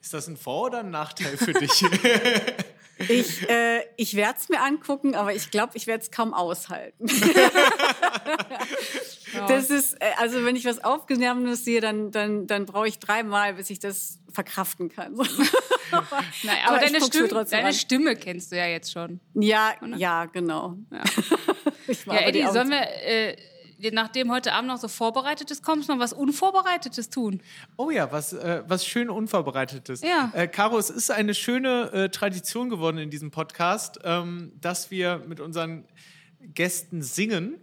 Ist 0.00 0.14
das 0.14 0.28
ein 0.28 0.36
Vor- 0.36 0.66
oder 0.66 0.80
ein 0.80 0.90
Nachteil 0.90 1.36
für 1.36 1.52
dich? 1.52 1.84
Ich, 3.08 3.48
äh, 3.48 3.84
ich 3.96 4.16
werde 4.16 4.38
es 4.40 4.48
mir 4.48 4.60
angucken, 4.60 5.14
aber 5.14 5.32
ich 5.32 5.52
glaube, 5.52 5.72
ich 5.76 5.86
werde 5.86 6.02
es 6.02 6.10
kaum 6.10 6.34
aushalten. 6.34 7.06
das 9.48 9.70
ist, 9.70 9.94
äh, 9.94 10.10
also 10.16 10.44
wenn 10.44 10.56
ich 10.56 10.64
was 10.64 10.82
Aufgenommenes 10.82 11.64
sehe, 11.64 11.80
dann, 11.80 12.10
dann, 12.10 12.48
dann 12.48 12.66
brauche 12.66 12.88
ich 12.88 12.98
dreimal, 12.98 13.54
bis 13.54 13.70
ich 13.70 13.78
das 13.78 14.18
verkraften 14.32 14.88
kann. 14.88 15.14
Naja, 15.14 15.28
aber, 15.92 16.76
Aber 16.76 16.84
ich 16.84 16.92
deine, 16.92 17.04
Stimme, 17.04 17.44
deine. 17.44 17.72
Stimme 17.72 18.16
kennst 18.16 18.50
du 18.50 18.56
ja 18.56 18.66
jetzt 18.66 18.90
schon. 18.92 19.20
ja, 19.34 19.74
ja, 19.96 20.24
genau. 20.26 20.76
Ich 21.86 22.04
war 22.06 22.16
Ja, 22.16 22.22
aber 22.22 22.32
die 22.32 22.40
Eddie, 22.40 22.52
sollen 22.52 22.70
wir, 22.70 22.82
äh, 22.82 23.36
nachdem 23.92 24.30
heute 24.30 24.52
Abend 24.52 24.68
noch 24.68 24.78
so 24.78 24.88
Vorbereitetes 24.88 25.62
kommt, 25.62 25.88
noch 25.88 25.98
was 25.98 26.12
Unvorbereitetes 26.12 27.10
tun? 27.10 27.40
oh 27.76 27.90
ja, 27.90 28.10
was, 28.12 28.32
äh, 28.32 28.62
was 28.66 28.84
schön 28.86 29.10
Unvorbereitetes. 29.10 30.02
Ja. 30.02 30.30
Äh, 30.34 30.48
Caro, 30.48 30.78
es 30.78 30.90
ist 30.90 31.10
eine 31.10 31.34
schöne 31.34 31.90
äh, 31.92 32.08
Tradition 32.08 32.70
geworden 32.70 32.98
in 32.98 33.10
diesem 33.10 33.30
Podcast, 33.30 34.00
ähm, 34.04 34.52
dass 34.60 34.90
wir 34.90 35.22
mit 35.26 35.40
unseren 35.40 35.84
Gästen 36.40 37.02
singen. 37.02 37.58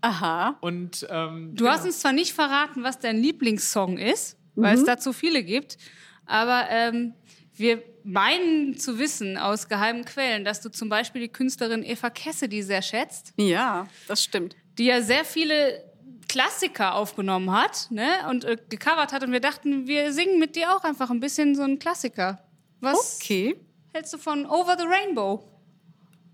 Aha. 0.00 0.56
Und 0.60 1.06
ähm, 1.10 1.54
Du 1.54 1.68
hast 1.68 1.84
uns 1.84 2.00
zwar 2.00 2.12
nicht 2.12 2.32
verraten, 2.32 2.82
was 2.82 2.98
dein 2.98 3.16
Lieblingssong 3.18 3.98
ist, 3.98 4.36
weil 4.54 4.76
es 4.76 4.84
da 4.84 4.98
zu 4.98 5.12
viele 5.12 5.42
gibt, 5.42 5.78
aber 6.26 6.66
ähm, 6.70 7.14
wir 7.54 7.82
meinen 8.04 8.78
zu 8.78 8.98
wissen 8.98 9.36
aus 9.36 9.68
geheimen 9.68 10.04
Quellen, 10.04 10.44
dass 10.44 10.60
du 10.60 10.70
zum 10.70 10.88
Beispiel 10.88 11.22
die 11.22 11.28
Künstlerin 11.28 11.82
Eva 11.82 12.10
Cassidy 12.10 12.62
sehr 12.62 12.82
schätzt, 12.82 13.32
Ja, 13.36 13.88
das 14.06 14.22
stimmt. 14.22 14.54
Die 14.78 14.86
ja 14.86 15.00
sehr 15.02 15.24
viele 15.24 15.84
Klassiker 16.28 16.94
aufgenommen 16.94 17.52
hat 17.52 17.88
ne, 17.90 18.06
und 18.30 18.44
äh, 18.44 18.56
gecovert 18.68 19.12
hat 19.12 19.22
und 19.22 19.32
wir 19.32 19.40
dachten, 19.40 19.86
wir 19.86 20.12
singen 20.12 20.38
mit 20.38 20.56
dir 20.56 20.74
auch 20.74 20.82
einfach 20.84 21.10
ein 21.10 21.20
bisschen 21.20 21.54
so 21.54 21.62
einen 21.62 21.78
Klassiker. 21.78 22.40
Was 22.80 23.18
Okay. 23.22 23.56
hältst 23.94 24.12
du 24.12 24.18
von 24.18 24.44
Over 24.46 24.76
the 24.78 24.84
Rainbow? 24.86 25.48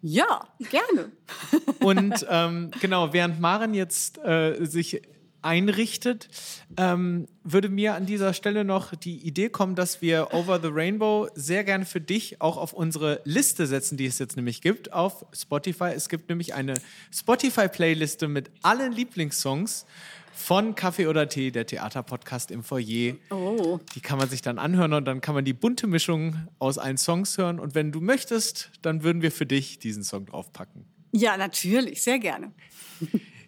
Ja, 0.04 0.49
gerne. 0.70 1.12
Und 1.80 2.26
ähm, 2.28 2.72
genau, 2.80 3.12
während 3.12 3.38
Maren 3.40 3.72
jetzt 3.72 4.18
äh, 4.18 4.64
sich 4.64 5.00
einrichtet, 5.42 6.28
ähm, 6.76 7.26
würde 7.44 7.68
mir 7.68 7.94
an 7.94 8.06
dieser 8.06 8.32
Stelle 8.32 8.64
noch 8.64 8.94
die 8.94 9.18
Idee 9.18 9.49
kommen, 9.49 9.75
dass 9.75 10.00
wir 10.00 10.32
Over 10.32 10.61
the 10.61 10.68
Rainbow 10.70 11.28
sehr 11.34 11.64
gerne 11.64 11.84
für 11.84 12.00
dich 12.00 12.40
auch 12.40 12.56
auf 12.56 12.72
unsere 12.72 13.20
Liste 13.25 13.66
setzen, 13.66 13.96
die 13.96 14.06
es 14.06 14.18
jetzt 14.18 14.37
nämlich 14.37 14.62
gibt 14.62 14.92
auf 14.92 15.26
Spotify. 15.32 15.92
Es 15.94 16.08
gibt 16.08 16.28
nämlich 16.28 16.54
eine 16.54 16.75
Spotify-Playliste 17.12 18.28
mit 18.28 18.50
allen 18.62 18.92
Lieblingssongs 18.92 19.87
von 20.32 20.75
Kaffee 20.75 21.06
oder 21.06 21.28
Tee, 21.28 21.50
der 21.50 21.66
Theaterpodcast 21.66 22.50
im 22.50 22.64
Foyer. 22.64 23.14
Oh. 23.30 23.78
Die 23.94 24.00
kann 24.00 24.18
man 24.18 24.28
sich 24.28 24.42
dann 24.42 24.58
anhören 24.58 24.94
und 24.94 25.04
dann 25.04 25.20
kann 25.20 25.34
man 25.34 25.44
die 25.44 25.52
bunte 25.52 25.87
Mischung 25.87 26.37
aus 26.58 26.78
allen 26.78 26.99
Songs 26.99 27.37
hören. 27.38 27.61
Und 27.61 27.75
wenn 27.75 27.92
du 27.92 28.00
möchtest, 28.00 28.70
dann 28.82 29.02
würden 29.02 29.22
wir 29.22 29.30
für 29.30 29.46
dich 29.46 29.78
diesen 29.78 30.04
Song 30.04 30.26
draufpacken. 30.26 30.87
Ja, 31.12 31.37
natürlich, 31.37 32.02
sehr 32.02 32.18
gerne. 32.18 32.52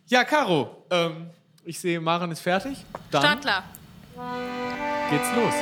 Ja, 0.06 0.22
Caro, 0.24 0.84
ähm, 0.90 1.30
ich 1.64 1.78
sehe, 1.78 2.00
Maren 2.00 2.30
ist 2.30 2.40
fertig. 2.40 2.84
Dann 3.10 3.22
Startklar. 3.22 3.64
geht's 5.10 5.28
los. 5.34 5.54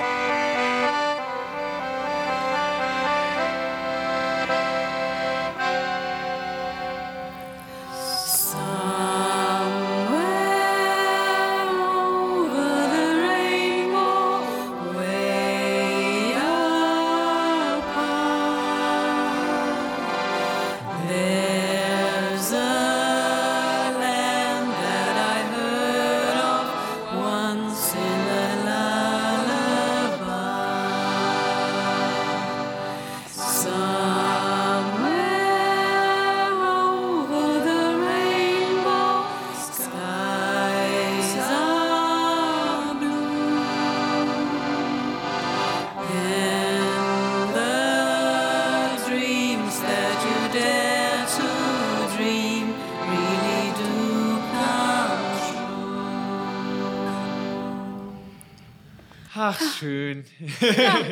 Ach, 59.44 59.60
schön. 59.78 60.24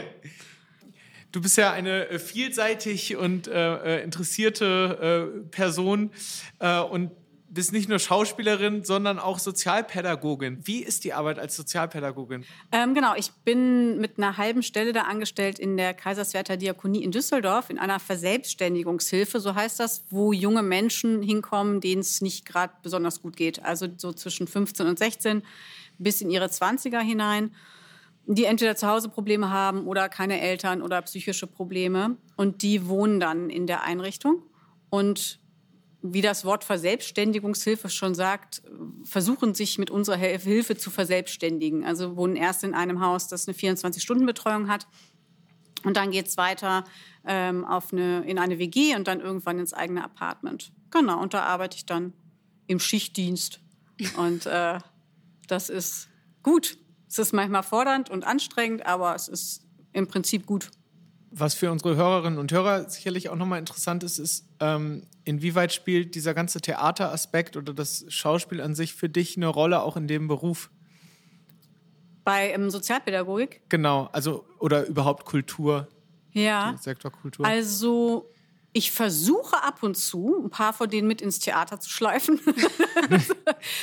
Du 1.32 1.40
bist 1.40 1.56
ja 1.56 1.70
eine 1.70 2.08
äh, 2.08 2.18
vielseitig 2.18 3.16
und 3.16 3.46
äh, 3.46 3.98
äh, 3.98 4.02
interessierte 4.02 5.30
äh, 5.32 5.48
Person 5.50 6.10
äh, 6.58 6.80
und 6.80 7.12
bist 7.48 7.72
nicht 7.72 7.88
nur 7.88 8.00
Schauspielerin, 8.00 8.82
sondern 8.82 9.20
auch 9.20 9.38
Sozialpädagogin. 9.38 10.58
Wie 10.66 10.82
ist 10.82 11.04
die 11.04 11.12
Arbeit 11.12 11.38
als 11.38 11.54
Sozialpädagogin? 11.54 12.44
Ähm, 12.72 12.94
genau, 12.94 13.14
ich 13.14 13.30
bin 13.44 14.00
mit 14.00 14.18
einer 14.18 14.38
halben 14.38 14.64
Stelle 14.64 14.92
da 14.92 15.02
angestellt 15.02 15.60
in 15.60 15.76
der 15.76 15.94
Kaiserswerther 15.94 16.56
Diakonie 16.56 17.04
in 17.04 17.12
Düsseldorf 17.12 17.70
in 17.70 17.78
einer 17.78 18.00
Verselbstständigungshilfe, 18.00 19.38
so 19.38 19.54
heißt 19.54 19.78
das, 19.78 20.02
wo 20.10 20.32
junge 20.32 20.64
Menschen 20.64 21.22
hinkommen, 21.22 21.80
denen 21.80 22.00
es 22.00 22.20
nicht 22.20 22.44
gerade 22.44 22.72
besonders 22.82 23.22
gut 23.22 23.36
geht. 23.36 23.64
Also 23.64 23.86
so 23.96 24.12
zwischen 24.12 24.48
15 24.48 24.86
und 24.88 24.98
16 24.98 25.44
bis 25.98 26.20
in 26.20 26.30
ihre 26.30 26.46
20er 26.46 26.98
hinein, 26.98 27.54
die 28.36 28.44
entweder 28.44 28.76
zu 28.76 28.86
Hause 28.86 29.08
Probleme 29.08 29.50
haben 29.50 29.86
oder 29.86 30.08
keine 30.08 30.40
Eltern 30.40 30.82
oder 30.82 31.02
psychische 31.02 31.48
Probleme. 31.48 32.16
Und 32.36 32.62
die 32.62 32.86
wohnen 32.86 33.18
dann 33.18 33.50
in 33.50 33.66
der 33.66 33.82
Einrichtung. 33.82 34.42
Und 34.88 35.40
wie 36.02 36.22
das 36.22 36.44
Wort 36.44 36.62
Verselbstständigungshilfe 36.62 37.90
schon 37.90 38.14
sagt, 38.14 38.62
versuchen 39.04 39.54
sich 39.54 39.78
mit 39.78 39.90
unserer 39.90 40.16
Hilfe 40.16 40.76
zu 40.76 40.90
verselbstständigen. 40.90 41.84
Also 41.84 42.16
wohnen 42.16 42.36
erst 42.36 42.62
in 42.62 42.72
einem 42.72 43.00
Haus, 43.00 43.26
das 43.26 43.48
eine 43.48 43.56
24-Stunden-Betreuung 43.56 44.68
hat. 44.68 44.86
Und 45.82 45.96
dann 45.96 46.12
geht's 46.12 46.36
weiter 46.36 46.84
ähm, 47.26 47.64
auf 47.64 47.92
eine, 47.92 48.22
in 48.22 48.38
eine 48.38 48.60
WG 48.60 48.94
und 48.94 49.08
dann 49.08 49.20
irgendwann 49.20 49.58
ins 49.58 49.74
eigene 49.74 50.04
Apartment. 50.04 50.72
Genau, 50.90 51.20
und 51.20 51.34
da 51.34 51.42
arbeite 51.42 51.76
ich 51.76 51.86
dann 51.86 52.12
im 52.68 52.78
Schichtdienst. 52.78 53.60
Und 54.16 54.46
äh, 54.46 54.78
das 55.48 55.68
ist 55.68 56.08
gut. 56.44 56.78
Es 57.10 57.18
ist 57.18 57.32
manchmal 57.32 57.64
fordernd 57.64 58.08
und 58.08 58.24
anstrengend, 58.24 58.86
aber 58.86 59.16
es 59.16 59.26
ist 59.26 59.66
im 59.92 60.06
Prinzip 60.06 60.46
gut. 60.46 60.70
Was 61.32 61.54
für 61.54 61.70
unsere 61.72 61.96
Hörerinnen 61.96 62.38
und 62.38 62.52
Hörer 62.52 62.88
sicherlich 62.88 63.28
auch 63.28 63.36
nochmal 63.36 63.58
interessant 63.58 64.04
ist, 64.04 64.18
ist, 64.18 64.46
ähm, 64.60 65.02
inwieweit 65.24 65.72
spielt 65.72 66.14
dieser 66.14 66.34
ganze 66.34 66.60
Theateraspekt 66.60 67.56
oder 67.56 67.74
das 67.74 68.04
Schauspiel 68.08 68.60
an 68.60 68.76
sich 68.76 68.94
für 68.94 69.08
dich 69.08 69.36
eine 69.36 69.48
Rolle, 69.48 69.82
auch 69.82 69.96
in 69.96 70.06
dem 70.06 70.28
Beruf? 70.28 70.70
Bei 72.24 72.52
ähm, 72.52 72.70
Sozialpädagogik? 72.70 73.62
Genau, 73.68 74.08
also 74.12 74.44
oder 74.60 74.86
überhaupt 74.86 75.24
Kultur, 75.24 75.88
Ja. 76.32 76.76
Sektor 76.80 77.10
Kultur. 77.10 77.44
Also 77.44 78.30
ich 78.72 78.92
versuche 78.92 79.62
ab 79.64 79.82
und 79.82 79.96
zu, 79.96 80.42
ein 80.44 80.50
paar 80.50 80.72
von 80.72 80.88
denen 80.88 81.08
mit 81.08 81.20
ins 81.20 81.40
Theater 81.40 81.80
zu 81.80 81.90
schleifen. 81.90 82.40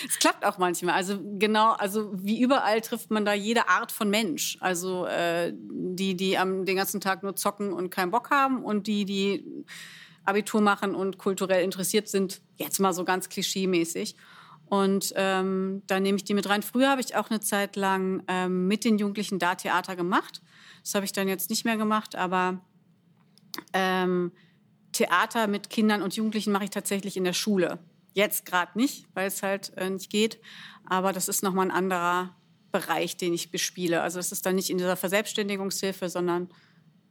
Es 0.07 0.17
klappt 0.17 0.43
auch 0.43 0.57
manchmal. 0.57 0.95
Also 0.95 1.19
genau, 1.37 1.73
also 1.73 2.11
wie 2.13 2.41
überall 2.41 2.81
trifft 2.81 3.11
man 3.11 3.25
da 3.25 3.33
jede 3.33 3.67
Art 3.67 3.91
von 3.91 4.09
Mensch. 4.09 4.57
Also 4.59 5.05
äh, 5.05 5.53
die, 5.53 6.15
die 6.15 6.37
am 6.37 6.65
den 6.65 6.75
ganzen 6.75 6.99
Tag 6.99 7.21
nur 7.21 7.35
zocken 7.35 7.73
und 7.73 7.89
keinen 7.89 8.09
Bock 8.09 8.31
haben 8.31 8.63
und 8.63 8.87
die, 8.87 9.05
die 9.05 9.45
Abitur 10.25 10.61
machen 10.61 10.95
und 10.95 11.17
kulturell 11.17 11.63
interessiert 11.63 12.07
sind, 12.07 12.41
jetzt 12.55 12.79
mal 12.79 12.93
so 12.93 13.03
ganz 13.03 13.29
klischeemäßig. 13.29 14.15
Und 14.65 15.13
ähm, 15.15 15.83
da 15.87 15.99
nehme 15.99 16.17
ich 16.17 16.23
die 16.23 16.33
mit 16.33 16.49
rein. 16.49 16.63
Früher 16.63 16.89
habe 16.89 17.01
ich 17.01 17.15
auch 17.15 17.29
eine 17.29 17.39
Zeit 17.39 17.75
lang 17.75 18.23
ähm, 18.27 18.67
mit 18.67 18.83
den 18.83 18.97
Jugendlichen 18.97 19.37
da 19.37 19.55
Theater 19.55 19.95
gemacht. 19.95 20.41
Das 20.83 20.95
habe 20.95 21.05
ich 21.05 21.13
dann 21.13 21.27
jetzt 21.27 21.49
nicht 21.49 21.65
mehr 21.65 21.77
gemacht, 21.77 22.15
aber 22.15 22.61
ähm, 23.73 24.31
Theater 24.91 25.47
mit 25.47 25.69
Kindern 25.69 26.01
und 26.01 26.15
Jugendlichen 26.15 26.51
mache 26.51 26.65
ich 26.65 26.69
tatsächlich 26.69 27.17
in 27.17 27.23
der 27.23 27.33
Schule. 27.33 27.79
Jetzt 28.13 28.45
gerade 28.45 28.77
nicht, 28.77 29.05
weil 29.13 29.27
es 29.27 29.43
halt 29.43 29.71
äh, 29.77 29.89
nicht 29.89 30.09
geht. 30.09 30.39
Aber 30.85 31.13
das 31.13 31.27
ist 31.27 31.43
nochmal 31.43 31.67
ein 31.67 31.71
anderer 31.71 32.35
Bereich, 32.71 33.17
den 33.17 33.33
ich 33.33 33.51
bespiele. 33.51 34.01
Also 34.01 34.19
es 34.19 34.31
ist 34.31 34.45
dann 34.45 34.55
nicht 34.55 34.69
in 34.69 34.77
dieser 34.77 34.95
Verselbstständigungshilfe, 34.95 36.09
sondern 36.09 36.49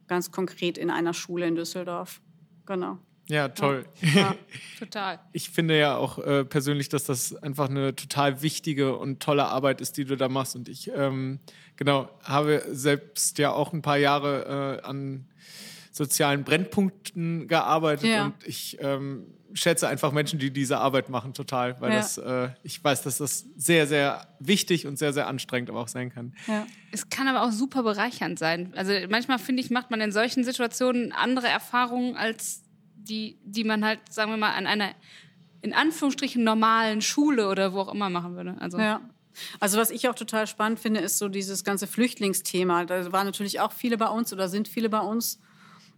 ganz 0.07 0.31
konkret 0.31 0.77
in 0.77 0.89
einer 0.89 1.13
Schule 1.13 1.47
in 1.47 1.55
Düsseldorf. 1.55 2.21
Genau. 2.65 2.97
ja, 3.29 3.49
toll. 3.49 3.85
Ja. 4.01 4.35
Total. 4.79 5.19
Ich 5.31 5.49
finde 5.49 5.77
ja 5.77 5.95
auch 5.95 6.19
äh, 6.19 6.43
persönlich, 6.43 6.89
dass 6.89 7.05
das 7.05 7.35
einfach 7.35 7.69
eine 7.69 7.95
total 7.95 8.41
wichtige 8.41 8.97
und 8.97 9.21
tolle 9.21 9.45
Arbeit 9.45 9.79
ist, 9.79 9.97
die 9.97 10.05
du 10.05 10.17
da 10.17 10.27
machst. 10.27 10.55
Und 10.55 10.67
ich, 10.67 10.91
ähm, 10.93 11.39
genau, 11.77 12.09
habe 12.23 12.63
selbst 12.71 13.37
ja 13.37 13.51
auch 13.51 13.71
ein 13.73 13.81
paar 13.81 13.97
Jahre 13.97 14.81
äh, 14.81 14.85
an 14.85 15.27
sozialen 15.97 16.43
Brennpunkten 16.43 17.47
gearbeitet 17.47 18.09
Ja. 18.09 18.25
und 18.25 18.35
ich 18.45 18.77
ähm, 18.79 19.25
schätze 19.53 19.87
einfach 19.87 20.11
Menschen, 20.11 20.39
die 20.39 20.51
diese 20.51 20.77
Arbeit 20.77 21.09
machen, 21.09 21.33
total, 21.33 21.79
weil 21.81 21.91
Ja. 21.91 21.97
das, 21.97 22.17
äh, 22.17 22.49
ich 22.63 22.83
weiß, 22.83 23.01
dass 23.01 23.17
das 23.17 23.45
sehr, 23.55 23.87
sehr 23.87 24.27
wichtig 24.39 24.85
und 24.87 24.97
sehr, 24.97 25.13
sehr 25.13 25.27
anstrengend 25.27 25.69
aber 25.69 25.79
auch 25.81 25.87
sein 25.87 26.09
kann. 26.13 26.33
Ja. 26.47 26.65
Es 26.91 27.09
kann 27.09 27.27
aber 27.27 27.43
auch 27.43 27.51
super 27.51 27.83
bereichernd 27.83 28.37
sein. 28.39 28.73
Also 28.75 28.93
manchmal 29.09 29.39
finde 29.39 29.61
ich, 29.61 29.69
macht 29.71 29.89
man 29.91 29.99
in 30.01 30.11
solchen 30.11 30.43
Situationen 30.43 31.11
andere 31.11 31.47
Erfahrungen 31.47 32.15
als 32.15 32.61
die, 32.95 33.37
die 33.43 33.63
man 33.63 33.83
halt, 33.85 33.99
sagen 34.09 34.31
wir 34.31 34.37
mal, 34.37 34.53
an 34.53 34.67
einer 34.67 34.91
in 35.61 35.73
Anführungsstrichen 35.73 36.43
normalen 36.43 37.01
Schule 37.01 37.49
oder 37.49 37.73
wo 37.73 37.79
auch 37.79 37.93
immer 37.93 38.09
machen 38.09 38.35
würde. 38.35 38.55
Also 38.59 38.77
Ja. 38.79 39.01
Also 39.59 39.77
was 39.77 39.91
ich 39.91 40.09
auch 40.09 40.15
total 40.15 40.47
spannend 40.47 40.79
finde, 40.79 40.99
ist 40.99 41.19
so 41.19 41.29
dieses 41.29 41.63
ganze 41.63 41.85
Flüchtlingsthema. 41.87 42.85
Da 42.85 43.11
waren 43.11 43.25
natürlich 43.27 43.59
auch 43.59 43.71
viele 43.71 43.97
bei 43.97 44.07
uns 44.07 44.33
oder 44.33 44.49
sind 44.49 44.67
viele 44.67 44.89
bei 44.89 44.99
uns. 44.99 45.39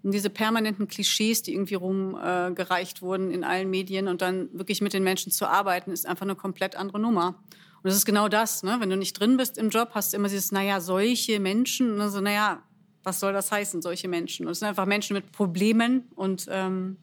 Und 0.01 0.13
diese 0.13 0.29
permanenten 0.29 0.87
Klischees, 0.87 1.41
die 1.41 1.53
irgendwie 1.53 1.75
rumgereicht 1.75 2.99
äh, 2.99 3.01
wurden 3.01 3.31
in 3.31 3.43
allen 3.43 3.69
Medien 3.69 4.07
und 4.07 4.21
dann 4.21 4.49
wirklich 4.53 4.81
mit 4.81 4.93
den 4.93 5.03
Menschen 5.03 5.31
zu 5.31 5.45
arbeiten, 5.45 5.91
ist 5.91 6.05
einfach 6.05 6.25
eine 6.25 6.35
komplett 6.35 6.75
andere 6.75 6.99
Nummer. 6.99 7.35
Und 7.81 7.85
das 7.85 7.95
ist 7.95 8.05
genau 8.05 8.27
das, 8.27 8.63
ne? 8.63 8.77
wenn 8.79 8.89
du 8.89 8.97
nicht 8.97 9.19
drin 9.19 9.37
bist 9.37 9.57
im 9.57 9.69
Job, 9.69 9.91
hast 9.93 10.13
du 10.13 10.17
immer 10.17 10.29
dieses, 10.29 10.51
naja, 10.51 10.79
solche 10.81 11.39
Menschen. 11.39 11.93
Und 11.93 12.01
also, 12.01 12.21
naja, 12.21 12.63
was 13.03 13.19
soll 13.19 13.33
das 13.33 13.51
heißen, 13.51 13.81
solche 13.81 14.07
Menschen? 14.07 14.45
Und 14.45 14.53
es 14.53 14.59
sind 14.59 14.67
einfach 14.67 14.85
Menschen 14.85 15.13
mit 15.13 15.31
Problemen 15.31 16.03
und 16.15 16.47
ähm, 16.49 16.97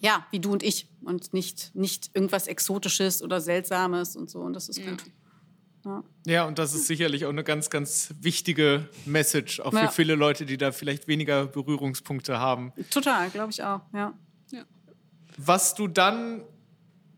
ja, 0.00 0.26
wie 0.30 0.40
du 0.40 0.52
und 0.52 0.62
ich 0.62 0.88
und 1.02 1.32
nicht, 1.32 1.74
nicht 1.74 2.10
irgendwas 2.14 2.46
Exotisches 2.46 3.22
oder 3.22 3.40
Seltsames 3.40 4.16
und 4.16 4.30
so. 4.30 4.40
Und 4.40 4.54
das 4.54 4.68
ist 4.68 4.84
gut. 4.84 5.04
Ja, 6.26 6.44
und 6.44 6.58
das 6.58 6.74
ist 6.74 6.86
sicherlich 6.86 7.24
auch 7.26 7.30
eine 7.30 7.44
ganz, 7.44 7.68
ganz 7.70 8.14
wichtige 8.20 8.88
Message, 9.04 9.60
auch 9.60 9.70
für 9.72 9.78
Ja. 9.78 9.88
viele 9.90 10.14
Leute, 10.14 10.46
die 10.46 10.56
da 10.56 10.70
vielleicht 10.72 11.08
weniger 11.08 11.46
Berührungspunkte 11.46 12.38
haben. 12.38 12.72
Total, 12.90 13.28
glaube 13.30 13.50
ich 13.50 13.62
auch, 13.64 13.80
ja. 13.92 14.12
Was 15.38 15.74
du 15.74 15.88
dann 15.88 16.42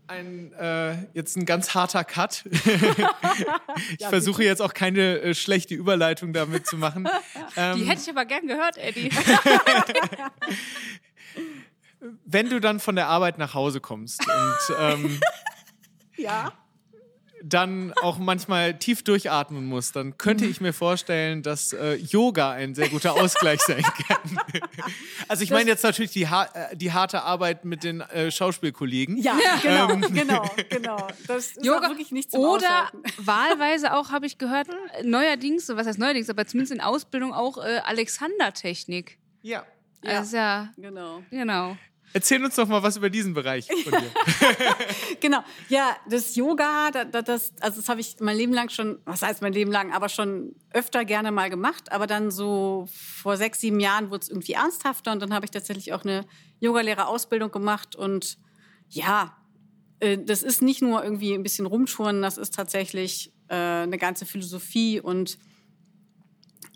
ein 0.07 0.53
äh, 0.53 0.95
jetzt 1.15 1.37
ein 1.37 1.47
ganz 1.47 1.75
harter 1.75 2.05
Cut. 2.05 2.45
ich 3.99 4.07
versuche 4.07 4.45
jetzt 4.45 4.61
auch 4.63 4.73
keine 4.75 5.19
äh, 5.21 5.35
schlechte 5.35 5.75
Überleitung 5.75 6.33
damit 6.33 6.67
zu 6.67 6.77
machen. 6.77 7.09
Ähm, 7.57 7.77
Die 7.79 7.85
hätte 7.85 8.01
ich 8.03 8.11
aber 8.11 8.25
gern 8.25 8.47
gehört, 8.49 8.77
Eddie. 8.79 9.09
wenn 12.25 12.51
du 12.51 12.61
dann 12.61 12.81
von 12.81 12.97
der 12.97 13.09
Arbeit 13.09 13.39
nach 13.39 13.55
Hause 13.55 13.81
kommst 13.81 14.21
und 14.27 14.77
ähm, 14.79 15.21
Ja. 16.17 16.53
Dann 17.47 17.93
auch 18.01 18.19
manchmal 18.19 18.79
tief 18.79 19.03
durchatmen 19.05 19.67
musst, 19.67 19.97
dann 19.97 20.17
könnte 20.17 20.47
ich 20.47 20.61
mir 20.63 20.73
vorstellen, 20.73 21.43
dass 21.43 21.73
äh, 21.75 21.95
Yoga 21.97 22.53
ein 22.53 22.75
sehr 22.75 22.89
guter 22.89 23.13
Ausgleich 23.15 23.61
sein 23.61 23.83
kann. 23.83 24.39
also 25.29 25.45
ich 25.45 25.51
meine 25.51 25.69
jetzt 25.69 25.85
natürlich 25.85 26.11
die, 26.13 26.29
ha 26.29 26.45
äh, 26.55 26.77
die 26.77 26.93
harte 26.93 27.23
Arbeit 27.23 27.65
mit 27.67 27.85
den 27.85 28.01
äh, 28.01 28.31
Schauspielkollegen. 28.31 29.19
Ja, 29.19 29.37
genau, 29.63 29.89
genau, 30.09 30.51
genau. 30.71 31.09
Das 31.27 31.49
ist 31.49 31.71
auch 31.71 31.83
wirklich 31.83 32.13
nicht 32.13 32.31
zum 32.31 32.41
oder 32.41 32.89
Aushalten. 32.89 33.03
wahlweise 33.27 33.95
auch, 33.95 34.11
habe 34.11 34.25
ich 34.27 34.39
gehört, 34.39 34.69
neuerdings, 35.03 35.69
was 35.69 35.87
heißt 35.87 35.99
neuerdings, 35.99 36.31
aber 36.31 36.47
zumindest 36.47 36.73
in 36.73 36.81
Ausbildung 36.81 37.35
auch 37.35 37.59
äh, 37.59 37.81
Alexander-Technik. 37.85 39.19
Ja. 39.43 39.65
Ja. 40.03 40.21
Ist 40.21 40.33
ja, 40.33 40.73
Genau. 40.77 41.23
genau. 41.31 41.77
Erzähl 42.17 42.45
uns 42.45 42.55
doch 42.55 42.69
mal 42.69 42.81
was 42.81 42.97
über 42.97 43.11
diesen 43.11 43.35
Bereich 43.35 43.67
von 43.67 43.91
dir. 43.93 44.11
Genau. 45.21 45.43
Ja, 45.69 45.97
das 46.09 46.37
Yoga, 46.37 46.93
da, 46.93 47.05
da, 47.05 47.23
das, 47.23 47.53
also 47.61 47.81
das 47.81 47.89
habe 47.89 48.01
ich 48.01 48.17
mein 48.21 48.37
Leben 48.37 48.53
lang 48.53 48.69
schon, 48.69 49.01
was 49.05 49.23
heißt 49.23 49.43
mein 49.43 49.53
Leben 49.53 49.73
lang, 49.73 49.93
aber 49.93 50.09
schon 50.09 50.55
öfter 50.71 51.05
gerne 51.05 51.33
mal 51.33 51.51
gemacht. 51.51 51.91
Aber 51.91 52.07
dann 52.07 52.31
so 52.31 52.87
vor 52.93 53.37
sechs, 53.37 53.61
sieben 53.61 53.81
Jahren 53.81 54.11
wurde 54.11 54.23
es 54.23 54.29
irgendwie 54.29 54.53
ernsthafter 54.53 55.11
und 55.11 55.21
dann 55.21 55.35
habe 55.35 55.45
ich 55.45 55.51
tatsächlich 55.51 55.93
auch 55.93 56.05
eine 56.05 56.25
Yogalehrerausbildung 56.61 57.51
gemacht 57.51 57.97
und 57.97 58.39
ja, 58.89 59.37
äh, 59.99 60.17
das 60.17 60.45
ist 60.45 60.63
nicht 60.63 60.83
nur 60.83 61.03
irgendwie 61.03 61.35
ein 61.35 61.43
bisschen 61.43 61.67
rumtouren, 61.67 62.23
das 62.23 62.39
ist 62.39 62.55
tatsächlich 62.55 63.33
äh, 63.49 63.55
eine 63.55 63.99
ganze 63.99 64.25
Philosophie 64.25 65.01
und 65.01 65.37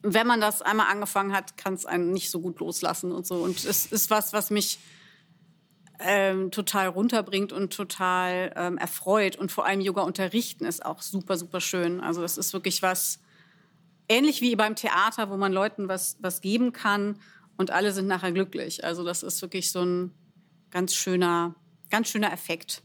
wenn 0.03 0.27
man 0.27 0.41
das 0.41 0.63
einmal 0.63 0.87
angefangen 0.91 1.33
hat, 1.33 1.57
kann 1.57 1.75
es 1.75 1.87
einen 1.87 2.11
nicht 2.11 2.31
so 2.31 2.41
gut 2.41 2.59
loslassen 2.59 3.13
und 3.13 3.27
so. 3.27 3.37
Und 3.37 3.65
es 3.65 3.87
ist 3.87 4.11
was, 4.11 4.33
was 4.33 4.51
mich 4.51 4.79
ähm, 6.01 6.51
total 6.51 6.89
runterbringt 6.89 7.53
und 7.53 7.73
total 7.73 8.53
ähm, 8.57 8.79
erfreut. 8.79 9.37
Und 9.37 9.51
vor 9.51 9.67
allem 9.67 9.81
Yoga 9.81 10.03
unterrichten 10.03 10.65
ist 10.65 10.85
auch 10.85 11.03
super, 11.03 11.37
super 11.37 11.61
schön. 11.61 12.01
Also 12.01 12.21
das 12.21 12.39
ist 12.39 12.53
wirklich 12.53 12.83
was, 12.83 13.21
ähnlich 14.09 14.41
wie 14.41 14.57
beim 14.57 14.77
Theater, 14.77 15.31
wo 15.31 15.37
man 15.37 15.53
Leuten 15.53 15.89
was, 15.89 16.17
was 16.21 16.41
geben 16.41 16.73
kann 16.73 17.19
und 17.57 17.71
alle 17.71 17.93
sind 17.93 18.07
nachher 18.07 18.33
glücklich. 18.33 18.85
Also 18.85 19.05
das 19.05 19.23
ist 19.23 19.43
wirklich 19.43 19.71
so 19.71 19.83
ein 19.83 20.13
ganz 20.71 20.95
schöner, 20.95 21.55
ganz 21.91 22.09
schöner 22.09 22.33
Effekt. 22.33 22.83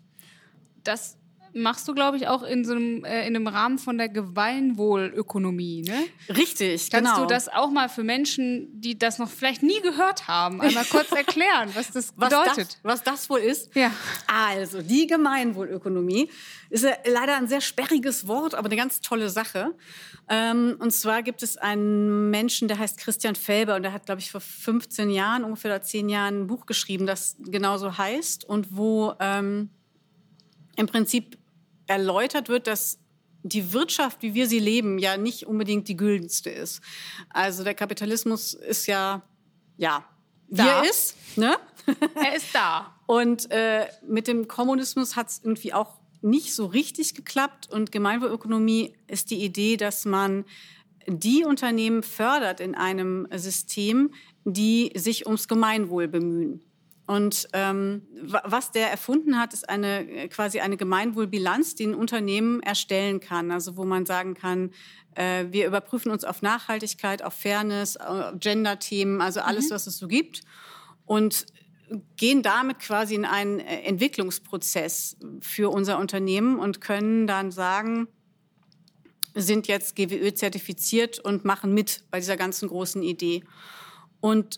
Das 0.84 1.18
machst 1.54 1.88
du, 1.88 1.94
glaube 1.94 2.18
ich, 2.18 2.28
auch 2.28 2.44
in 2.44 2.66
so 2.66 2.74
einem, 2.74 3.04
äh, 3.06 3.28
in 3.28 3.36
einem 3.36 3.48
Rahmen 3.48 3.78
von 3.78 3.98
der 3.98 4.10
Gemeinwohlökonomie, 4.10 5.84
ne? 5.84 6.06
Richtig, 6.36 6.90
Kannst 6.90 7.14
genau. 7.14 7.22
du 7.22 7.28
das 7.28 7.50
auch 7.50 7.70
mal 7.70 7.90
für 7.90 8.04
Menschen, 8.04 8.82
die 8.82 8.98
das 8.98 9.20
noch 9.20 9.30
vielleicht 9.30 9.64
nie 9.64 9.80
gehört 9.82 10.28
haben, 10.28 10.62
einmal 10.62 10.86
kurz 10.86 11.12
erklären, 11.16 11.70
was 11.74 11.92
das 11.92 12.14
was 12.16 12.30
bedeutet? 12.30 12.58
Das, 12.58 12.80
was 12.84 13.04
das 13.04 13.30
wohl 13.30 13.40
ist? 13.40 13.76
Ja. 13.76 13.92
Also, 14.28 14.82
die 14.82 15.08
Gemeinwohlökonomie 15.08 16.30
ist 16.70 16.84
ja 16.84 16.94
leider 17.06 17.36
ein 17.36 17.48
sehr 17.48 17.62
sperriges 17.62 18.28
Wort, 18.28 18.56
aber 18.56 18.66
eine 18.66 18.76
ganz 18.76 19.02
tolle 19.02 19.30
Sache. 19.30 19.76
Ähm, 20.30 20.78
und 20.80 20.92
zwar 20.92 21.22
gibt 21.22 21.44
es 21.44 21.58
einen 21.58 22.30
Menschen, 22.32 22.68
der 22.68 22.80
heißt 22.80 22.98
Christian 22.98 23.36
Felber 23.36 23.76
und 23.76 23.84
der 23.84 23.94
hat, 23.94 24.06
glaube 24.06 24.22
ich, 24.22 24.32
vor 24.32 24.42
15 24.42 25.10
Jahren, 25.10 25.44
ungefähr 25.44 25.72
oder 25.72 25.82
10 25.82 26.10
Jahren 26.10 26.42
ein 26.42 26.48
Buch 26.48 26.66
geschrieben, 26.66 27.06
das 27.06 27.36
genauso 27.40 27.98
heißt 27.98 28.46
und 28.46 28.76
wo 28.76 29.14
ähm, 29.20 29.70
im 30.76 30.88
Prinzip 30.88 31.38
erläutert 31.94 32.50
wird, 32.50 32.68
dass 32.68 32.98
die 33.44 33.74
Wirtschaft, 33.74 34.22
wie 34.22 34.34
wir 34.34 34.48
sie 34.48 34.60
leben, 34.60 34.98
ja 34.98 35.18
nicht 35.18 35.46
unbedingt 35.46 35.88
die 35.88 35.98
güldenste 35.98 36.50
ist. 36.50 36.82
Also 37.30 37.64
der 37.64 37.76
Kapitalismus 37.76 38.54
ist 38.54 38.88
ja, 38.88 39.22
ja, 39.78 40.04
wie 40.48 40.58
Da. 40.58 40.82
er 40.82 40.90
ist, 40.90 41.16
ne? 41.38 41.56
Er 42.16 42.36
ist 42.36 42.48
da. 42.54 42.96
Und 43.06 43.52
äh, 43.52 43.88
mit 44.08 44.28
dem 44.28 44.48
Kommunismus 44.48 45.16
hat 45.16 45.30
es 45.30 45.42
irgendwie 45.44 45.74
auch 45.74 46.00
nicht 46.22 46.56
so 46.56 46.66
richtig 46.66 47.16
geklappt. 47.16 47.70
Und 47.70 47.92
Gemeinwohlökonomie 47.92 48.96
ist 49.08 49.30
die 49.30 49.44
Idee, 49.44 49.76
dass 49.76 50.06
man 50.06 50.46
die 51.06 51.44
Unternehmen 51.44 52.02
fördert 52.02 52.62
in 52.62 52.76
einem 52.76 53.28
System, 53.36 54.14
die 54.46 54.92
sich 54.96 55.26
ums 55.26 55.50
Gemeinwohl 55.50 56.08
bemühen. 56.08 56.64
Und 57.06 57.50
ähm, 57.52 58.08
wa- 58.22 58.44
was 58.46 58.72
der 58.72 58.90
erfunden 58.90 59.38
hat, 59.38 59.54
ist 59.54 59.68
eine 59.68 60.10
äh, 60.10 60.28
quasi 60.30 60.62
eine 60.62 60.78
Gemeinwohlbilanz, 60.78 61.76
die 61.76 61.88
ein 61.88 61.96
Unternehmen 61.96 62.62
erstellen 62.62 63.20
kann. 63.20 63.52
Also 63.52 63.76
wo 63.76 63.84
man 63.84 64.06
sagen 64.06 64.36
kann, 64.36 64.72
äh, 65.16 65.46
wir 65.50 65.68
überprüfen 65.68 66.12
uns 66.12 66.24
auf 66.24 66.42
Nachhaltigkeit, 66.42 67.22
auf 67.22 67.34
Fairness, 67.34 67.98
auf 67.98 68.40
Gender-Themen, 68.40 69.22
also 69.22 69.42
alles, 69.42 69.70
was 69.70 69.86
es 69.86 69.98
so 69.98 70.08
gibt. 70.08 70.42
Und 71.06 71.46
gehen 72.16 72.42
damit 72.42 72.80
quasi 72.80 73.16
in 73.16 73.26
einen 73.26 73.60
äh, 73.60 73.82
Entwicklungsprozess 73.82 75.18
für 75.42 75.70
unser 75.70 76.00
Unternehmen 76.00 76.58
und 76.58 76.80
können 76.80 77.28
dann 77.28 77.52
sagen, 77.52 78.08
sind 79.36 79.68
jetzt 79.68 79.96
GWÖ 79.96 80.34
zertifiziert 80.34 81.20
und 81.20 81.44
machen 81.44 81.74
mit 81.74 82.04
bei 82.12 82.20
dieser 82.20 82.38
ganzen 82.38 82.70
großen 82.70 83.04
Idee. 83.04 83.44
Und 84.22 84.58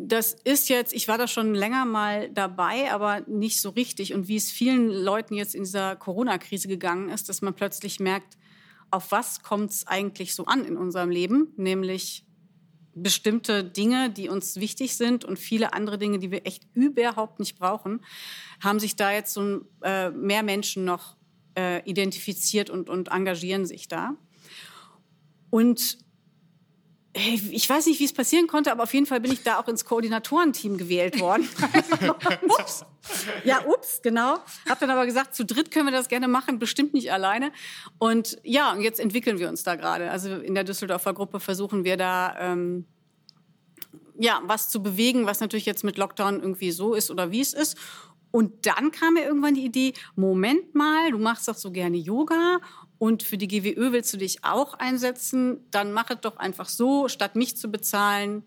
das 0.00 0.32
ist 0.44 0.68
jetzt, 0.68 0.92
ich 0.92 1.08
war 1.08 1.18
da 1.18 1.26
schon 1.26 1.54
länger 1.54 1.84
mal 1.84 2.30
dabei, 2.30 2.92
aber 2.92 3.20
nicht 3.26 3.60
so 3.60 3.70
richtig. 3.70 4.14
Und 4.14 4.28
wie 4.28 4.36
es 4.36 4.50
vielen 4.50 4.88
Leuten 4.88 5.34
jetzt 5.34 5.56
in 5.56 5.64
dieser 5.64 5.96
Corona-Krise 5.96 6.68
gegangen 6.68 7.08
ist, 7.08 7.28
dass 7.28 7.42
man 7.42 7.54
plötzlich 7.54 7.98
merkt, 7.98 8.38
auf 8.90 9.10
was 9.10 9.42
kommt 9.42 9.72
es 9.72 9.86
eigentlich 9.86 10.34
so 10.34 10.46
an 10.46 10.64
in 10.64 10.76
unserem 10.76 11.10
Leben, 11.10 11.52
nämlich 11.56 12.24
bestimmte 12.94 13.64
Dinge, 13.64 14.08
die 14.10 14.28
uns 14.28 14.56
wichtig 14.56 14.96
sind 14.96 15.24
und 15.24 15.38
viele 15.38 15.72
andere 15.72 15.98
Dinge, 15.98 16.18
die 16.18 16.30
wir 16.30 16.46
echt 16.46 16.64
überhaupt 16.74 17.40
nicht 17.40 17.58
brauchen, 17.58 18.00
haben 18.60 18.80
sich 18.80 18.96
da 18.96 19.12
jetzt 19.12 19.34
so 19.34 19.62
äh, 19.82 20.10
mehr 20.10 20.42
Menschen 20.42 20.84
noch 20.84 21.16
äh, 21.56 21.82
identifiziert 21.88 22.70
und, 22.70 22.88
und 22.88 23.08
engagieren 23.08 23.66
sich 23.66 23.88
da. 23.88 24.14
Und 25.50 25.98
ich 27.50 27.68
weiß 27.68 27.86
nicht, 27.86 28.00
wie 28.00 28.04
es 28.04 28.12
passieren 28.12 28.46
konnte, 28.46 28.70
aber 28.72 28.82
auf 28.82 28.94
jeden 28.94 29.06
Fall 29.06 29.20
bin 29.20 29.32
ich 29.32 29.42
da 29.42 29.58
auch 29.58 29.68
ins 29.68 29.84
Koordinatorenteam 29.84 30.76
gewählt 30.76 31.20
worden. 31.20 31.48
ups. 32.42 32.84
Ja, 33.44 33.64
ups, 33.66 34.00
genau. 34.02 34.38
Hab 34.68 34.78
dann 34.80 34.90
aber 34.90 35.06
gesagt, 35.06 35.34
zu 35.34 35.44
dritt 35.44 35.70
können 35.70 35.86
wir 35.86 35.92
das 35.92 36.08
gerne 36.08 36.28
machen, 36.28 36.58
bestimmt 36.58 36.94
nicht 36.94 37.12
alleine. 37.12 37.52
Und 37.98 38.38
ja, 38.42 38.72
und 38.72 38.80
jetzt 38.80 39.00
entwickeln 39.00 39.38
wir 39.38 39.48
uns 39.48 39.62
da 39.62 39.76
gerade. 39.76 40.10
Also 40.10 40.34
in 40.36 40.54
der 40.54 40.64
Düsseldorfer 40.64 41.14
Gruppe 41.14 41.40
versuchen 41.40 41.84
wir 41.84 41.96
da 41.96 42.36
ähm, 42.38 42.84
ja 44.18 44.40
was 44.44 44.68
zu 44.68 44.82
bewegen, 44.82 45.26
was 45.26 45.40
natürlich 45.40 45.66
jetzt 45.66 45.84
mit 45.84 45.96
Lockdown 45.96 46.40
irgendwie 46.40 46.70
so 46.70 46.94
ist 46.94 47.10
oder 47.10 47.30
wie 47.30 47.40
es 47.40 47.52
ist. 47.52 47.76
Und 48.30 48.66
dann 48.66 48.90
kam 48.90 49.14
mir 49.14 49.24
irgendwann 49.24 49.54
die 49.54 49.64
Idee, 49.64 49.94
Moment 50.14 50.74
mal, 50.74 51.10
du 51.10 51.18
machst 51.18 51.48
doch 51.48 51.56
so 51.56 51.70
gerne 51.70 51.96
Yoga 51.96 52.60
und 52.98 53.22
für 53.22 53.38
die 53.38 53.48
GWÖ 53.48 53.92
willst 53.92 54.12
du 54.12 54.16
dich 54.16 54.44
auch 54.44 54.74
einsetzen, 54.74 55.64
dann 55.70 55.92
mach 55.92 56.10
es 56.10 56.20
doch 56.20 56.36
einfach 56.36 56.68
so, 56.68 57.08
statt 57.08 57.36
mich 57.36 57.56
zu 57.56 57.70
bezahlen, 57.70 58.42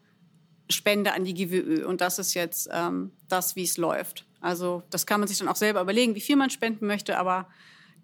Spende 0.70 1.14
an 1.14 1.26
die 1.26 1.34
GWÖ. 1.34 1.86
Und 1.86 2.02
das 2.02 2.20
ist 2.20 2.34
jetzt 2.34 2.70
ähm, 2.72 3.12
das, 3.28 3.56
wie 3.56 3.64
es 3.64 3.78
läuft. 3.78 4.26
Also 4.40 4.84
das 4.90 5.06
kann 5.06 5.20
man 5.20 5.28
sich 5.28 5.38
dann 5.38 5.48
auch 5.48 5.56
selber 5.56 5.82
überlegen, 5.82 6.16
wie 6.16 6.22
viel 6.22 6.36
man 6.36 6.50
spenden 6.50 6.88
möchte, 6.88 7.18
aber 7.18 7.48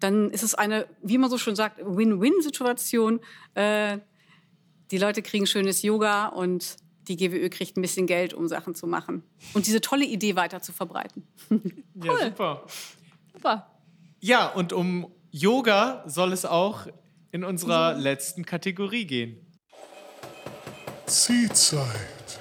dann 0.00 0.30
ist 0.30 0.42
es 0.42 0.54
eine, 0.54 0.86
wie 1.02 1.18
man 1.18 1.28
so 1.28 1.38
schon 1.38 1.56
sagt, 1.56 1.78
Win-Win-Situation. 1.78 3.20
Äh, 3.54 3.98
die 4.90 4.98
Leute 4.98 5.22
kriegen 5.22 5.46
schönes 5.46 5.82
Yoga 5.82 6.28
und 6.28 6.76
die 7.08 7.16
GWÖ 7.16 7.48
kriegt 7.48 7.76
ein 7.76 7.82
bisschen 7.82 8.06
Geld, 8.06 8.34
um 8.34 8.48
Sachen 8.48 8.74
zu 8.74 8.86
machen 8.86 9.22
und 9.54 9.66
diese 9.66 9.80
tolle 9.80 10.04
Idee 10.04 10.36
weiter 10.36 10.62
zu 10.62 10.72
verbreiten. 10.72 11.26
Ja, 12.00 12.16
super. 12.16 12.64
Super. 13.32 13.80
Ja, 14.20 14.46
und 14.46 14.72
um 14.72 15.10
Yoga 15.40 16.02
soll 16.04 16.32
es 16.32 16.44
auch 16.44 16.88
in 17.30 17.44
unserer 17.44 17.94
letzten 17.94 18.44
Kategorie 18.44 19.06
gehen. 19.06 19.46
Ziehzeit 21.06 22.40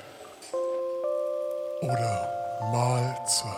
oder 1.81 2.27
Mahlzeit. 2.71 3.53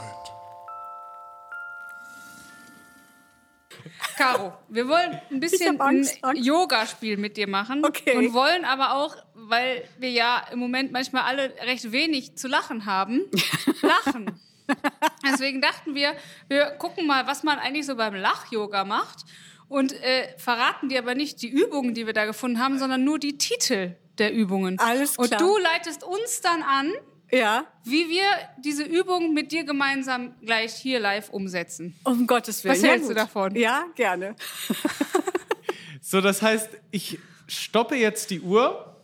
Caro, 4.18 4.54
wir 4.68 4.90
wollen 4.90 5.22
ein 5.32 5.40
bisschen 5.40 5.80
Angst, 5.80 6.18
ein 6.22 6.32
Angst. 6.32 6.46
Yoga-Spiel 6.46 7.16
mit 7.16 7.38
dir 7.38 7.48
machen. 7.48 7.86
Okay. 7.86 8.18
Und 8.18 8.34
wollen 8.34 8.66
aber 8.66 8.96
auch, 8.96 9.16
weil 9.36 9.88
wir 10.00 10.12
ja 10.12 10.44
im 10.52 10.60
Moment 10.60 10.92
manchmal 10.92 11.24
alle 11.24 11.54
recht 11.66 11.94
wenig 11.94 12.36
zu 12.36 12.50
lachen 12.50 12.86
haben, 12.86 13.22
lachen. 13.82 14.38
Deswegen 15.26 15.62
dachten 15.62 15.96
wir, 15.96 16.14
wir 16.48 16.66
gucken 16.78 17.08
mal, 17.08 17.28
was 17.28 17.44
man 17.44 17.60
eigentlich 17.60 17.86
so 17.86 17.96
beim 17.96 18.16
Lach-Yoga 18.16 18.86
macht 18.86 19.26
und 19.68 19.94
äh, 19.94 20.28
verraten 20.38 20.90
dir 20.90 21.00
aber 21.00 21.16
nicht 21.16 21.42
die 21.42 21.50
Übungen, 21.50 21.94
die 21.94 22.06
wir 22.06 22.14
da 22.14 22.26
gefunden 22.26 22.60
haben, 22.60 22.80
sondern 22.80 23.04
nur 23.04 23.20
die 23.20 23.38
Titel 23.38 23.96
der 24.18 24.34
Übungen. 24.34 24.78
Alles 24.80 25.18
Und 25.18 25.28
klar. 25.28 25.40
du 25.40 25.58
leitest 25.58 26.04
uns 26.04 26.42
dann 26.42 26.62
an, 26.64 26.92
Ja, 27.32 27.66
wie 27.84 28.10
wir 28.10 28.24
diese 28.64 28.84
Übung 28.84 29.34
mit 29.34 29.52
dir 29.52 29.64
gemeinsam 29.64 30.34
gleich 30.42 30.74
hier 30.74 31.00
live 31.00 31.30
umsetzen. 31.30 31.96
um 32.04 32.26
Gottes 32.28 32.64
Willen. 32.64 32.76
Was 32.76 32.82
Ja, 32.82 32.90
hältst 32.90 33.06
du 33.10 33.14
gut. 33.14 33.18
davon? 33.18 33.56
Ja, 33.56 33.86
gerne. 33.96 34.36
So, 36.02 36.22
das 36.22 36.42
heißt, 36.42 36.70
ich 36.92 37.20
stoppe 37.48 37.96
jetzt 37.96 38.32
die 38.32 38.42
Uhr 38.42 39.04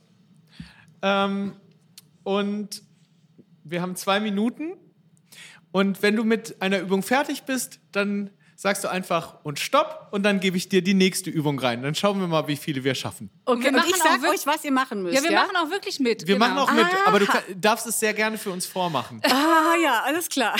ähm, 1.04 1.56
und 2.23 2.82
wir 3.63 3.82
haben 3.82 3.95
zwei 3.95 4.19
Minuten. 4.19 4.73
Und 5.75 6.01
wenn 6.01 6.15
du 6.15 6.23
mit 6.23 6.61
einer 6.61 6.79
Übung 6.79 7.03
fertig 7.03 7.43
bist, 7.43 7.81
dann 7.91 8.29
sagst 8.55 8.85
du 8.85 8.88
einfach 8.88 9.43
und 9.43 9.59
stopp 9.59 10.07
und 10.11 10.23
dann 10.23 10.39
gebe 10.39 10.55
ich 10.55 10.69
dir 10.69 10.81
die 10.81 10.93
nächste 10.93 11.29
Übung 11.29 11.59
rein. 11.59 11.83
Dann 11.83 11.93
schauen 11.95 12.17
wir 12.21 12.27
mal, 12.27 12.47
wie 12.47 12.55
viele 12.55 12.85
wir 12.85 12.95
schaffen. 12.95 13.29
Okay, 13.43 13.63
wir 13.63 13.67
und 13.67 13.75
machen 13.75 13.89
ich 13.89 13.95
auch 13.95 14.05
sag 14.05 14.21
wirklich- 14.21 14.39
euch, 14.39 14.47
was 14.47 14.63
ihr 14.63 14.71
machen 14.71 15.03
müsst. 15.03 15.21
Ja, 15.21 15.29
wir 15.29 15.35
machen 15.35 15.57
auch 15.57 15.69
wirklich 15.69 15.99
mit. 15.99 16.25
Wir 16.25 16.35
genau. 16.35 16.47
machen 16.47 16.59
auch 16.59 16.71
mit, 16.71 16.85
aber 17.05 17.19
du 17.19 17.25
kann, 17.25 17.43
darfst 17.59 17.88
es 17.88 17.99
sehr 17.99 18.13
gerne 18.13 18.38
für 18.38 18.51
uns 18.51 18.65
vormachen. 18.65 19.19
Ah 19.25 19.75
ja, 19.83 20.03
alles 20.05 20.29
klar. 20.29 20.55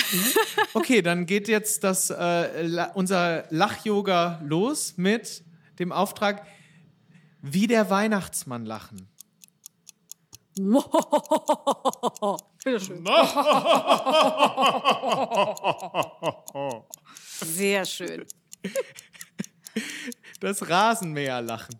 Okay, 0.74 1.00
dann 1.00 1.24
geht 1.24 1.48
jetzt 1.48 1.82
das, 1.82 2.10
äh, 2.10 2.86
unser 2.92 3.44
Lach-Yoga 3.48 4.42
los 4.44 4.98
mit 4.98 5.44
dem 5.78 5.92
Auftrag, 5.92 6.46
wie 7.40 7.66
der 7.66 7.88
Weihnachtsmann 7.88 8.66
lachen. 8.66 9.08
Bitteschön. 12.66 13.02
Sehr 17.44 17.84
schön. 17.84 18.26
Das 20.40 20.68
Rasenmäher 20.68 21.40
lachen. 21.42 21.76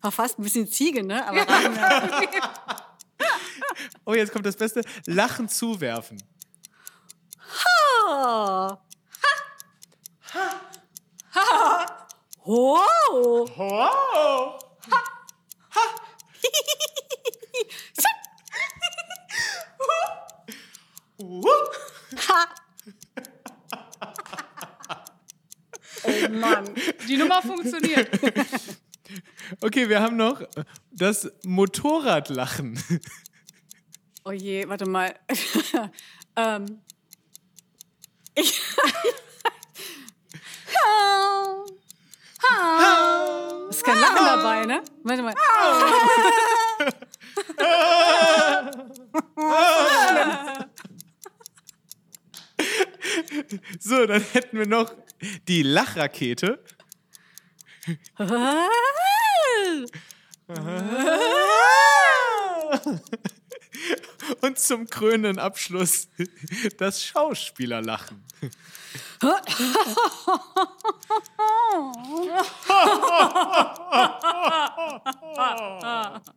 War 0.00 0.10
fast 0.10 0.38
ein 0.38 0.42
bisschen 0.42 0.70
Ziege, 0.70 1.02
ne? 1.02 1.28
Aber 1.28 1.46
Oh, 4.06 4.14
jetzt 4.14 4.32
kommt 4.32 4.46
das 4.46 4.56
Beste. 4.56 4.80
Lachen 5.04 5.50
zuwerfen. 5.50 6.16
Oh. 12.44 13.46
Oh. 13.58 14.58
Wow! 21.18 21.68
Oh 26.02 26.28
Mann. 26.30 26.64
Die 27.08 27.16
Nummer 27.16 27.42
funktioniert. 27.42 28.08
Okay, 29.60 29.88
wir 29.88 30.00
haben 30.00 30.16
noch 30.16 30.42
das 30.92 31.28
Motorradlachen. 31.44 32.80
Oh 34.24 34.30
je, 34.30 34.68
warte 34.68 34.88
mal. 34.88 35.18
ähm. 36.36 36.80
Ich. 38.36 38.60
Kein 43.90 44.00
Lachen 44.00 44.24
dabei, 44.24 44.66
ne? 44.66 44.82
Warte 45.04 45.22
mal. 45.22 45.34
So, 53.80 54.06
dann 54.06 54.22
hätten 54.32 54.58
wir 54.58 54.66
noch 54.66 54.92
die 55.48 55.62
Lachrakete. 55.62 56.62
Und 64.40 64.58
zum 64.58 64.88
krönenden 64.88 65.38
Abschluss 65.38 66.08
das 66.78 67.04
Schauspielerlachen. 67.04 68.24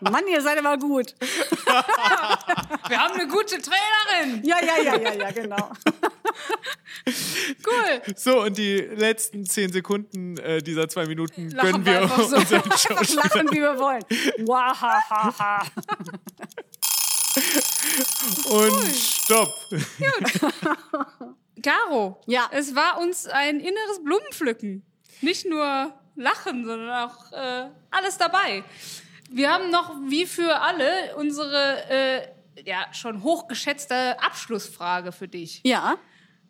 Mann, 0.00 0.26
ihr 0.28 0.40
seid 0.40 0.58
aber 0.58 0.78
gut. 0.78 1.14
Wir 2.88 2.98
haben 2.98 3.14
eine 3.14 3.28
gute 3.28 3.60
Trainerin. 3.60 4.42
Ja, 4.44 4.56
ja, 4.64 4.78
ja, 4.82 4.96
ja, 5.00 5.12
ja, 5.14 5.30
genau. 5.30 5.70
Cool. 7.66 8.02
So, 8.16 8.42
und 8.42 8.58
die 8.58 8.76
letzten 8.78 9.46
zehn 9.46 9.72
Sekunden 9.72 10.36
äh, 10.38 10.62
dieser 10.62 10.88
zwei 10.88 11.06
Minuten 11.06 11.50
Lachen 11.50 11.84
gönnen 11.84 11.86
wir 11.86 11.92
wir 11.92 12.02
einfach 12.02 12.28
so. 12.28 12.36
unseren 12.36 12.62
Schauspieler. 12.70 13.22
lachen, 13.22 13.50
wie 13.52 13.60
wir 13.60 13.78
wollen. 13.78 14.02
Wahahaha. 14.46 15.66
Und 18.50 18.94
stopp. 18.94 19.54
Caro, 21.62 22.20
Ja. 22.26 22.48
es 22.52 22.74
war 22.74 22.98
uns 23.00 23.26
ein 23.26 23.60
inneres 23.60 24.02
Blumenpflücken. 24.04 24.84
Nicht 25.20 25.46
nur 25.46 25.92
Lachen, 26.20 26.64
sondern 26.64 26.90
auch 27.08 27.32
äh, 27.32 27.68
alles 27.90 28.18
dabei. 28.18 28.64
Wir 29.30 29.50
haben 29.50 29.70
noch, 29.70 29.94
wie 30.08 30.26
für 30.26 30.60
alle, 30.60 31.16
unsere 31.16 31.88
äh, 31.88 32.28
ja 32.64 32.86
schon 32.92 33.22
hochgeschätzte 33.22 34.20
Abschlussfrage 34.20 35.12
für 35.12 35.28
dich. 35.28 35.60
Ja. 35.64 35.96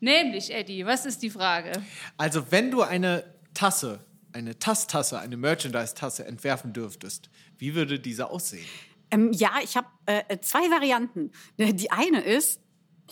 Nämlich, 0.01 0.53
Eddie, 0.53 0.87
was 0.87 1.05
ist 1.05 1.23
die 1.23 1.31
Frage? 1.31 1.73
Also, 2.17 2.51
wenn 2.51 2.71
du 2.71 2.83
eine 2.83 3.23
Tasse, 3.53 4.05
eine 4.33 4.59
Tasstasse, 4.59 5.19
eine 5.19 5.37
Merchandise-Tasse 5.37 6.25
entwerfen 6.25 6.73
dürftest, 6.73 7.29
wie 7.59 7.75
würde 7.75 8.01
diese 8.01 8.31
aussehen? 8.31 8.67
Ähm, 9.11 9.33
ja, 9.33 9.51
ich 9.63 9.77
habe 9.77 9.89
äh, 10.07 10.39
zwei 10.41 10.71
Varianten. 10.71 11.33
Die 11.59 11.91
eine 11.91 12.21
ist 12.21 12.61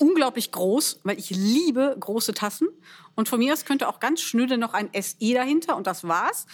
unglaublich 0.01 0.53
groß, 0.53 1.01
weil 1.05 1.19
ich 1.19 1.31
liebe 1.31 1.97
große 1.99 2.35
Tassen. 2.35 2.69
Und 3.15 3.29
von 3.29 3.39
mir 3.39 3.53
aus 3.53 3.65
könnte 3.65 3.89
auch 3.89 4.01
ganz 4.01 4.21
schnöde 4.21 4.59
noch 4.59 4.75
ein 4.75 4.91
SE 5.01 5.35
dahinter 5.35 5.77
und 5.77 5.87
das 5.87 6.07
war's. 6.07 6.47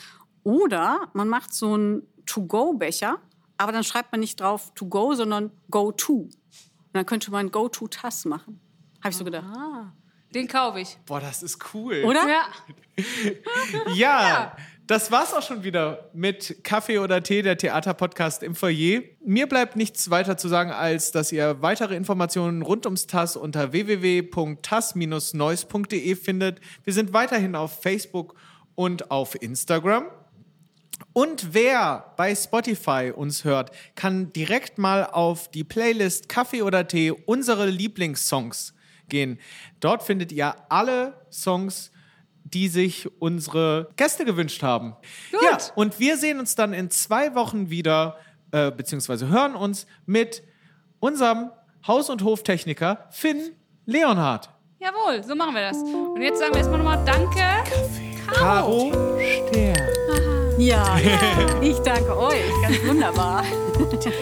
Oder 0.43 1.09
man 1.13 1.29
macht 1.29 1.55
so 1.55 1.75
einen 1.75 2.03
To-Go-Becher, 2.27 3.19
aber 3.59 3.73
dann 3.73 3.85
schreibt 3.85 4.13
man 4.13 4.21
nicht 4.21 4.41
drauf 4.41 4.73
To 4.75 4.87
Go, 4.87 5.15
sondern 5.15 5.51
Go 5.71 5.93
To. 5.93 6.13
Und 6.15 6.31
dann 6.93 7.07
könnte 7.07 7.31
man 7.31 7.51
Go 7.51 7.69
To 7.69 7.89
Tass 7.89 8.25
machen. 8.25 8.61
Habe 9.01 9.11
ich 9.11 9.17
so 9.17 9.25
gedacht. 9.25 9.47
Den 10.35 10.49
kaufe 10.49 10.81
ich. 10.81 10.99
Boah, 11.07 11.21
das 11.21 11.43
ist 11.43 11.59
cool. 11.75 12.03
Oder? 12.05 12.27
Ja. 12.29 12.43
Ja, 13.95 14.57
das 14.87 15.11
war's 15.11 15.33
auch 15.33 15.43
schon 15.43 15.65
wieder 15.65 16.11
mit 16.13 16.63
Kaffee 16.63 16.99
oder 16.99 17.23
Tee, 17.23 17.41
der 17.41 17.57
Theaterpodcast 17.57 18.43
im 18.43 18.55
Foyer. 18.55 19.01
Mir 19.25 19.49
bleibt 19.49 19.77
nichts 19.77 20.11
weiter 20.11 20.37
zu 20.37 20.49
sagen, 20.49 20.73
als 20.73 21.11
dass 21.11 21.33
ihr 21.33 21.63
weitere 21.63 21.97
Informationen 21.97 22.61
rund 22.61 22.85
ums 22.85 23.07
TAS 23.07 23.37
unter 23.37 23.73
www.tas-neues.de 23.73 26.17
findet. 26.17 26.61
Wir 26.83 26.93
sind 26.93 27.15
weiterhin 27.15 27.55
auf 27.55 27.81
Facebook 27.81 28.35
und 28.75 29.11
auf 29.11 29.41
Instagram. 29.41 30.05
Und 31.15 31.55
wer 31.55 32.13
bei 32.17 32.35
Spotify 32.35 33.13
uns 33.15 33.45
hört, 33.45 33.71
kann 33.95 34.33
direkt 34.33 34.79
mal 34.79 35.07
auf 35.07 35.51
die 35.51 35.65
Playlist 35.65 36.29
Kaffee 36.29 36.63
oder 36.63 36.87
Tee 36.87 37.11
unsere 37.11 37.67
Lieblingssongs 37.67 38.75
gehen. 39.09 39.39
Dort 39.81 40.03
findet 40.03 40.33
ihr 40.33 40.55
alle 40.69 41.15
Songs, 41.31 41.91
die 42.45 42.69
sich 42.69 43.09
unsere 43.21 43.91
Gäste 43.97 44.25
gewünscht 44.25 44.63
haben. 44.63 44.95
Ja, 45.33 45.59
und 45.75 45.99
wir 45.99 46.17
sehen 46.17 46.39
uns 46.39 46.55
dann 46.55 46.73
in 46.73 46.91
zwei 46.91 47.35
Wochen 47.35 47.71
wieder, 47.71 48.19
äh, 48.53 48.71
beziehungsweise 48.71 49.29
hören 49.29 49.55
uns 49.55 49.87
mit 50.07 50.43
unserem 51.01 51.51
Haus- 51.87 52.11
und 52.11 52.23
Hoftechniker 52.23 53.09
Finn 53.11 53.53
Leonhardt. 53.87 54.51
Jawohl, 54.79 55.23
so 55.25 55.35
machen 55.35 55.55
wir 55.55 55.63
das. 55.63 55.79
Und 55.79 56.21
jetzt 56.21 56.39
sagen 56.39 56.53
wir 56.53 56.59
erstmal 56.59 56.79
nochmal 56.79 57.05
Danke. 57.05 57.41
Caro 58.27 58.93
Stern. 59.19 59.77
Ja, 60.59 60.99
ich 61.61 61.77
danke 61.79 62.17
euch. 62.17 62.45
Ganz 62.63 62.87
wunderbar. 62.87 63.45
Gut. 63.77 64.05
Ja. 64.05 64.13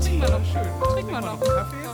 Trinken 0.00 0.20
wir 0.20 0.30
noch. 0.30 0.44
Schön. 0.44 0.94
Trinken 0.94 1.12
wir 1.12 1.20
noch. 1.20 1.40
Kaffee? 1.40 1.85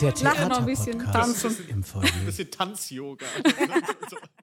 Der 0.00 0.14
Lache 0.22 0.46
noch 0.48 0.58
ein 0.58 0.66
bisschen, 0.66 0.98
tanzen. 0.98 1.68
im 1.68 1.82
Foyer. 1.82 2.08
Bisschen 2.24 2.50
Tanz-Yoga. 2.50 3.26